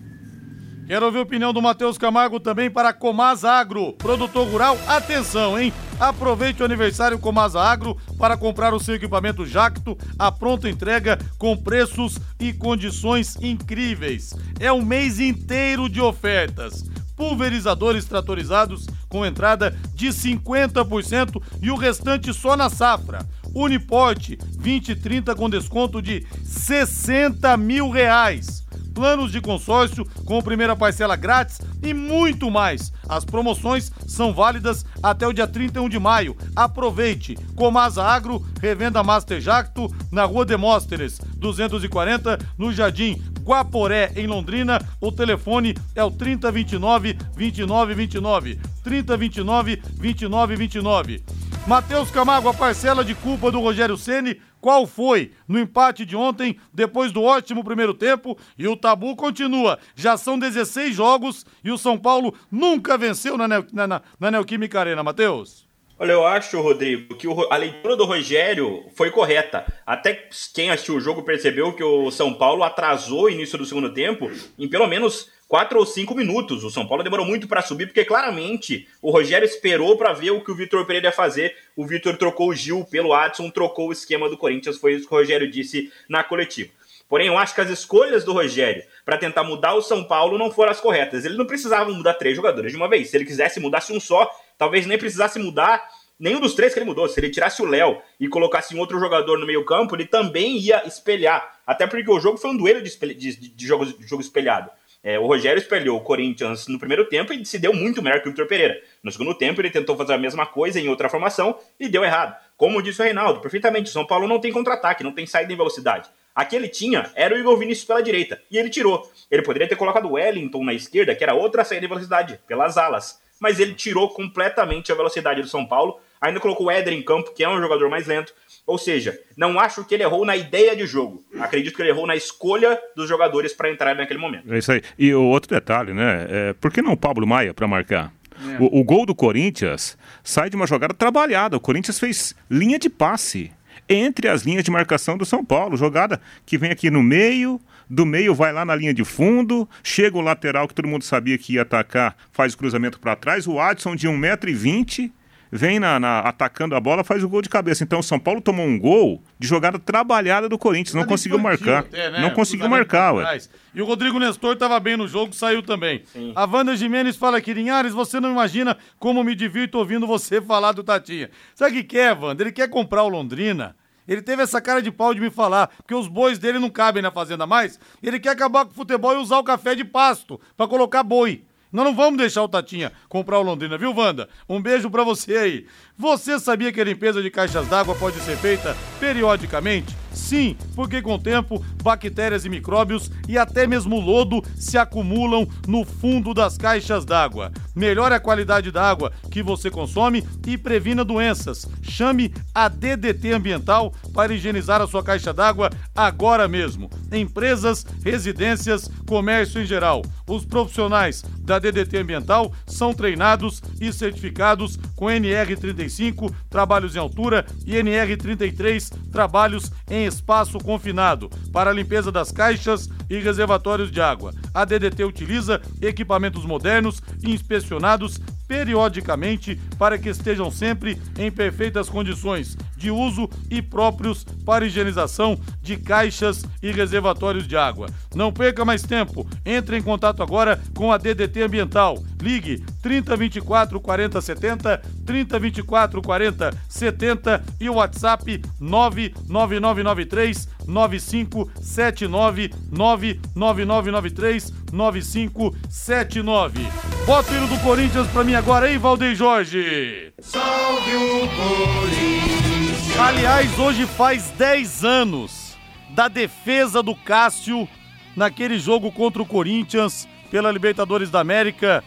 [0.90, 3.94] Quero ouvir a opinião do Matheus Camargo também para Comasa Agro.
[3.94, 5.72] Produtor rural, atenção, hein?
[6.00, 11.56] Aproveite o aniversário Comasa Agro para comprar o seu equipamento Jacto a pronta entrega com
[11.56, 14.34] preços e condições incríveis.
[14.60, 16.84] É um mês inteiro de ofertas
[17.16, 23.28] pulverizadores tratorizados com entrada de 50% e o restante só na safra.
[23.54, 28.68] Uniporte 2030 com desconto de 60 mil reais
[29.00, 32.92] planos de consórcio com primeira parcela grátis e muito mais.
[33.08, 36.36] As promoções são válidas até o dia 31 de maio.
[36.54, 37.38] Aproveite!
[37.56, 44.82] Comasa Agro, revenda Master Jacto, na Rua Demóstenes, 240, no Jardim Guaporé, em Londrina.
[45.00, 48.60] O telefone é o 3029 2929.
[48.84, 51.49] 3029 2929.
[51.68, 56.60] Matheus Camargo, a parcela de culpa do Rogério Ceni qual foi no empate de ontem,
[56.74, 59.80] depois do ótimo primeiro tempo, e o tabu continua.
[59.96, 64.80] Já são 16 jogos e o São Paulo nunca venceu na, na, na, na Neoquímica
[64.80, 65.68] Arena, Matheus.
[66.02, 69.66] Olha, eu acho, Rodrigo, que a leitura do Rogério foi correta.
[69.86, 73.94] Até quem assistiu o jogo percebeu que o São Paulo atrasou o início do segundo
[73.94, 76.64] tempo em pelo menos quatro ou cinco minutos.
[76.64, 80.42] O São Paulo demorou muito para subir, porque claramente o Rogério esperou para ver o
[80.42, 81.58] que o Vitor Pereira ia fazer.
[81.76, 85.14] O Vitor trocou o Gil pelo Adson, trocou o esquema do Corinthians, foi isso que
[85.14, 86.70] o Rogério disse na coletiva.
[87.10, 90.52] Porém, eu acho que as escolhas do Rogério para tentar mudar o São Paulo não
[90.52, 91.26] foram as corretas.
[91.26, 93.10] Ele não precisava mudar três jogadores de uma vez.
[93.10, 95.90] Se ele quisesse mudasse um só, talvez nem precisasse mudar
[96.20, 97.10] nenhum dos três que ele mudou.
[97.10, 100.86] Se ele tirasse o Léo e colocasse um outro jogador no meio-campo, ele também ia
[100.86, 101.60] espelhar.
[101.66, 104.70] Até porque o jogo foi um duelo de, de, de, jogo, de jogo espelhado.
[105.02, 108.28] É, o Rogério espelhou o Corinthians no primeiro tempo e se deu muito melhor que
[108.28, 108.82] o Vitor Pereira.
[109.02, 112.36] No segundo tempo, ele tentou fazer a mesma coisa em outra formação e deu errado.
[112.58, 115.56] Como disse o Reinaldo, perfeitamente, o São Paulo não tem contra-ataque, não tem saída em
[115.56, 116.10] velocidade.
[116.36, 119.10] Aqui ele tinha era o Igor Vinícius pela direita, e ele tirou.
[119.32, 122.78] Ele poderia ter colocado o Wellington na esquerda, que era outra saída em velocidade, pelas
[122.78, 123.22] alas.
[123.40, 127.34] Mas ele tirou completamente a velocidade do São Paulo, ainda colocou o Éder em campo,
[127.34, 128.34] que é um jogador mais lento.
[128.70, 131.24] Ou seja, não acho que ele errou na ideia de jogo.
[131.40, 134.54] Acredito que ele errou na escolha dos jogadores para entrar naquele momento.
[134.54, 134.84] É isso aí.
[134.96, 136.28] E o outro detalhe, né?
[136.30, 138.14] É, por que não o Pablo Maia para marcar?
[138.32, 138.62] É.
[138.62, 141.58] O, o, gol do Corinthians sai de uma jogada trabalhada.
[141.58, 143.52] O Corinthians fez linha de passe
[143.90, 145.76] entre as linhas de marcação do São Paulo.
[145.76, 147.60] Jogada que vem aqui no meio,
[147.90, 151.40] do meio vai lá na linha de fundo, chega o lateral que todo mundo sabia
[151.40, 153.48] que ia atacar, faz o cruzamento para trás.
[153.48, 155.12] O Adson de 1,20m
[155.52, 157.84] vem na, na, atacando a bola, faz o gol de cabeça.
[157.84, 161.80] Então o São Paulo tomou um gol de jogada trabalhada do Corinthians, não conseguiu marcar.
[161.80, 162.22] Até, né?
[162.22, 163.40] Não conseguiu marcar, ué.
[163.74, 166.04] E o Rodrigo Nestor estava bem no jogo, saiu também.
[166.06, 166.32] Sim.
[166.36, 170.72] A Wanda Jimenez fala aqui, Linhares, você não imagina como me divirto ouvindo você falar
[170.72, 171.30] do Tatinha.
[171.56, 172.44] Sabe o que quer, Wanda?
[172.44, 173.76] Ele quer comprar o Londrina.
[174.08, 177.04] Ele teve essa cara de pau de me falar, porque os bois dele não cabem
[177.04, 177.80] na fazenda mais.
[178.02, 181.44] Ele quer acabar com o futebol e usar o café de pasto para colocar boi.
[181.72, 184.28] Nós não vamos deixar o Tatinha comprar o Londrina, viu, Wanda?
[184.48, 185.66] Um beijo para você aí.
[185.96, 189.96] Você sabia que a limpeza de caixas d'água pode ser feita periodicamente?
[190.12, 195.86] Sim, porque com o tempo, bactérias e micróbios e até mesmo lodo se acumulam no
[195.86, 197.52] fundo das caixas d'água.
[197.76, 201.68] Melhore a qualidade da água que você consome e previna doenças.
[201.84, 206.90] Chame a DDT Ambiental para higienizar a sua caixa d'água agora mesmo.
[207.12, 210.02] Empresas, residências, comércio em geral.
[210.28, 217.74] Os profissionais da DDT Ambiental são treinados e certificados com NR35, trabalhos em altura, e
[217.74, 224.32] NR33, trabalhos em espaço confinado para a limpeza das caixas e reservatórios de água.
[224.54, 232.56] A DDT utiliza equipamentos modernos e inspecionados periodicamente para que estejam sempre em perfeitas condições
[232.80, 237.90] de uso e próprios para higienização de caixas e reservatórios de água.
[238.16, 239.28] Não perca mais tempo.
[239.46, 242.02] Entre em contato agora com a DDT Ambiental.
[242.22, 256.68] Ligue 3024 40 70, 3024 40 70 e o WhatsApp 99993 9579 99993 9579.
[257.06, 260.14] Bota o hino do Corinthians pra mim agora aí, Valdeir Jorge.
[260.20, 262.59] Salve o Corinthians.
[263.02, 265.58] Aliás, hoje faz 10 anos
[265.92, 267.68] da defesa do Cássio
[268.14, 271.82] naquele jogo contra o Corinthians pela Libertadores da América,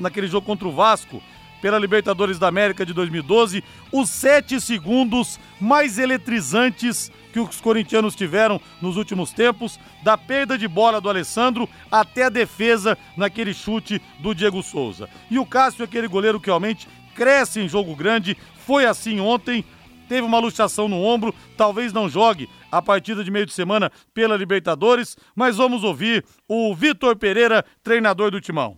[0.00, 1.22] naquele jogo contra o Vasco
[1.62, 8.60] pela Libertadores da América de 2012, os sete segundos mais eletrizantes que os corintianos tiveram
[8.82, 14.34] nos últimos tempos, da perda de bola do Alessandro até a defesa naquele chute do
[14.34, 15.08] Diego Souza.
[15.30, 18.36] E o Cássio, aquele goleiro que realmente cresce em jogo grande,
[18.66, 19.64] foi assim ontem,
[20.10, 24.36] teve uma luxação no ombro, talvez não jogue a partida de meio de semana pela
[24.36, 28.76] Libertadores, mas vamos ouvir o Vitor Pereira, treinador do Timão.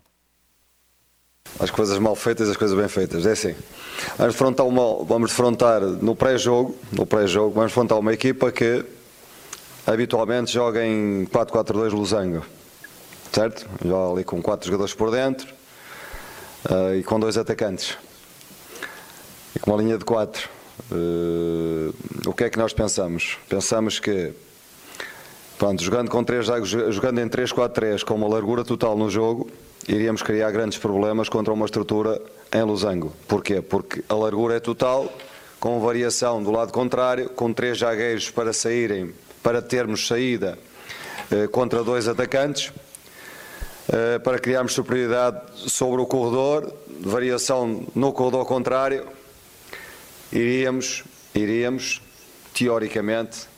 [1.59, 3.25] As coisas mal feitas as coisas bem feitas.
[3.25, 3.55] É assim.
[4.19, 8.85] Vamos defrontar, uma, vamos defrontar no pré-jogo, no pré-jogo, vamos defrontar uma equipa que
[9.87, 12.45] habitualmente joga em 4-4-2 losango.
[13.33, 13.67] Certo?
[13.83, 15.49] Joga ali com quatro jogadores por dentro
[16.71, 17.97] uh, e com dois atacantes.
[19.57, 20.62] E com uma linha de quatro.
[20.91, 21.95] Uh,
[22.27, 23.39] o que é que nós pensamos?
[23.49, 24.33] Pensamos que
[25.59, 29.51] pronto, jogando, com três, jogando em 3-4-3 com uma largura total no jogo,
[29.89, 32.21] iríamos criar grandes problemas contra uma estrutura
[32.53, 33.13] em losango.
[33.27, 33.61] Porquê?
[33.61, 35.13] Porque a largura é total,
[35.59, 40.59] com variação do lado contrário, com três zagueiros para saírem, para termos saída
[41.31, 42.73] eh, contra dois atacantes,
[43.93, 49.07] eh, para criarmos superioridade sobre o corredor, variação no corredor contrário,
[50.33, 51.05] iríamos,
[51.35, 52.01] iríamos
[52.53, 53.53] teoricamente,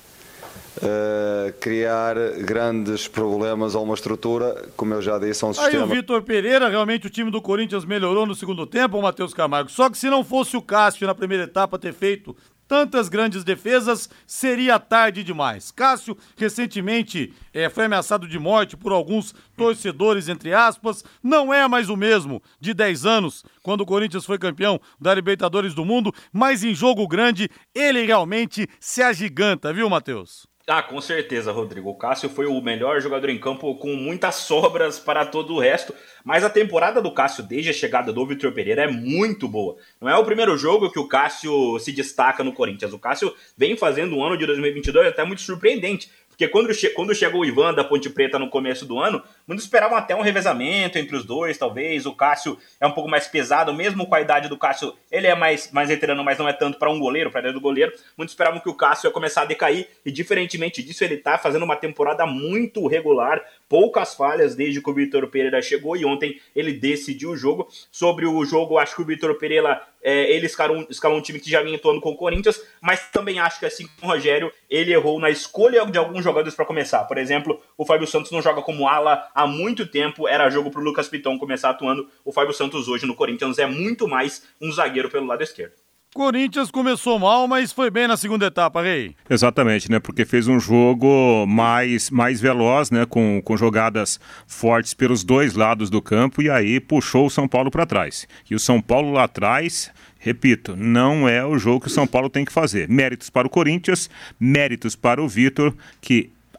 [0.76, 5.84] Uh, criar grandes problemas a uma estrutura, como eu já disse, a um sistema.
[5.84, 9.32] Aí o Vitor Pereira, realmente o time do Corinthians melhorou no segundo tempo, o Matheus
[9.32, 9.70] Camargo.
[9.70, 14.08] Só que se não fosse o Cássio na primeira etapa ter feito tantas grandes defesas,
[14.26, 15.70] seria tarde demais.
[15.70, 21.04] Cássio, recentemente, é, foi ameaçado de morte por alguns torcedores, entre aspas.
[21.22, 25.74] Não é mais o mesmo de 10 anos, quando o Corinthians foi campeão da Libertadores
[25.74, 30.53] do Mundo, mas em jogo grande, ele realmente se agiganta, viu, Matheus?
[30.66, 31.90] Ah, com certeza, Rodrigo.
[31.90, 35.94] O Cássio foi o melhor jogador em campo com muitas sobras para todo o resto.
[36.24, 39.76] Mas a temporada do Cássio desde a chegada do Vitor Pereira é muito boa.
[40.00, 42.94] Não é o primeiro jogo que o Cássio se destaca no Corinthians.
[42.94, 46.10] O Cássio vem fazendo um ano de 2022 até muito surpreendente.
[46.30, 49.66] Porque quando, che quando chegou o Ivan da Ponte Preta no começo do ano, Muitos
[49.66, 52.06] esperavam até um revezamento entre os dois, talvez.
[52.06, 55.34] O Cássio é um pouco mais pesado, mesmo com a idade do Cássio, ele é
[55.34, 57.92] mais, mais veterano, mas não é tanto para um goleiro, para a do goleiro.
[58.16, 61.64] Muitos esperavam que o Cássio ia começar a decair, e diferentemente disso, ele está fazendo
[61.64, 66.72] uma temporada muito regular, poucas falhas desde que o Vitor Pereira chegou, e ontem ele
[66.72, 67.68] decidiu o jogo.
[67.92, 71.50] Sobre o jogo, acho que o Vitor Pereira é, ele escalou, escalou um time que
[71.50, 74.92] já vinha atuando com o Corinthians, mas também acho que assim como o Rogério, ele
[74.92, 77.04] errou na escolha de alguns jogadores para começar.
[77.04, 80.80] Por exemplo, o Fábio Santos não joga como ala há muito tempo, era jogo para
[80.80, 82.08] o Lucas Piton começar atuando.
[82.24, 85.72] O Fábio Santos hoje no Corinthians é muito mais um zagueiro pelo lado esquerdo.
[86.14, 89.16] Corinthians começou mal, mas foi bem na segunda etapa, Rei.
[89.28, 89.98] Exatamente, né?
[89.98, 93.04] Porque fez um jogo mais, mais veloz, né?
[93.04, 97.68] Com, com jogadas fortes pelos dois lados do campo e aí puxou o São Paulo
[97.68, 98.28] para trás.
[98.48, 99.92] E o São Paulo lá atrás
[100.24, 102.88] Repito, não é o jogo que o São Paulo tem que fazer.
[102.88, 104.08] Méritos para o Corinthians,
[104.40, 106.30] méritos para o Vitor, que,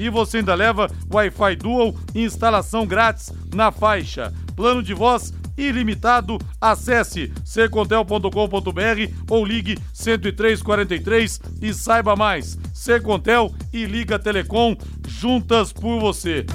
[0.00, 4.32] e você ainda leva Wi-Fi Dual e instalação grátis na faixa.
[4.56, 6.38] Plano de voz ilimitado.
[6.58, 12.58] Acesse secontel.com.br ou ligue 10343 e saiba mais.
[12.72, 14.74] Secontel e Liga Telecom
[15.06, 16.46] juntas por você.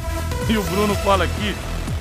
[0.50, 1.54] E o Bruno fala aqui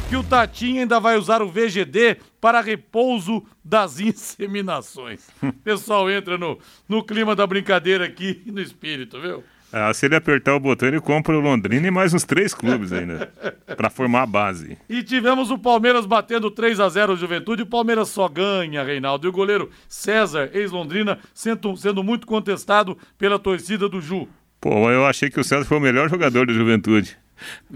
[0.08, 5.28] que o Tatinho ainda vai usar o VGD para repouso das inseminações.
[5.62, 9.44] Pessoal, entra no, no clima da brincadeira aqui no espírito, viu?
[9.76, 12.92] Ah, se ele apertar o botão, ele compra o Londrina e mais uns três clubes
[12.92, 13.32] ainda,
[13.76, 14.78] para formar a base.
[14.88, 19.26] E tivemos o Palmeiras batendo 3 a 0 o Juventude, o Palmeiras só ganha, Reinaldo.
[19.26, 24.28] E o goleiro César, ex-Londrina, sendo, sendo muito contestado pela torcida do Ju.
[24.60, 27.18] Pô, eu achei que o César foi o melhor jogador do Juventude.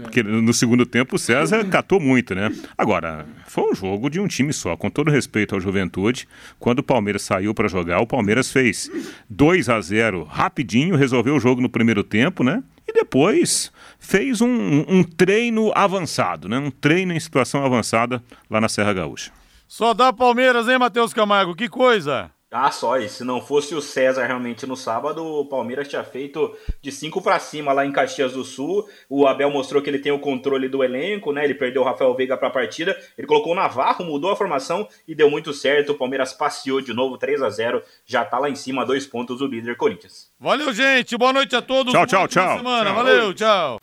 [0.01, 2.51] Porque no segundo tempo o César catou muito, né?
[2.77, 6.27] Agora, foi um jogo de um time só, com todo respeito ao Juventude.
[6.57, 8.89] Quando o Palmeiras saiu para jogar, o Palmeiras fez
[9.29, 12.63] 2 a 0 rapidinho, resolveu o jogo no primeiro tempo, né?
[12.87, 16.57] E depois fez um, um treino avançado, né?
[16.57, 19.31] Um treino em situação avançada lá na Serra Gaúcha.
[19.67, 21.55] Só dá Palmeiras, hein, Matheus Camargo?
[21.55, 22.31] Que coisa!
[22.51, 26.51] Ah, só, e se não fosse o César realmente no sábado, o Palmeiras tinha feito
[26.81, 28.87] de 5 para cima lá em Caxias do Sul.
[29.07, 31.43] O Abel mostrou que ele tem o controle do elenco, né?
[31.43, 34.87] Ele perdeu o Rafael Veiga para a partida, ele colocou o Navarro, mudou a formação
[35.07, 35.91] e deu muito certo.
[35.91, 39.37] O Palmeiras passeou de novo 3 a 0 já tá lá em cima, dois pontos
[39.37, 40.31] do líder Corinthians.
[40.39, 41.15] Valeu, gente.
[41.17, 41.93] Boa noite a todos.
[41.93, 42.57] Tchau, tchau, tchau.
[42.57, 42.93] Semana.
[42.93, 43.77] Valeu, tchau.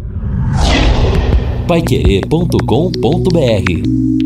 [1.69, 4.26] Paiquerê.com.br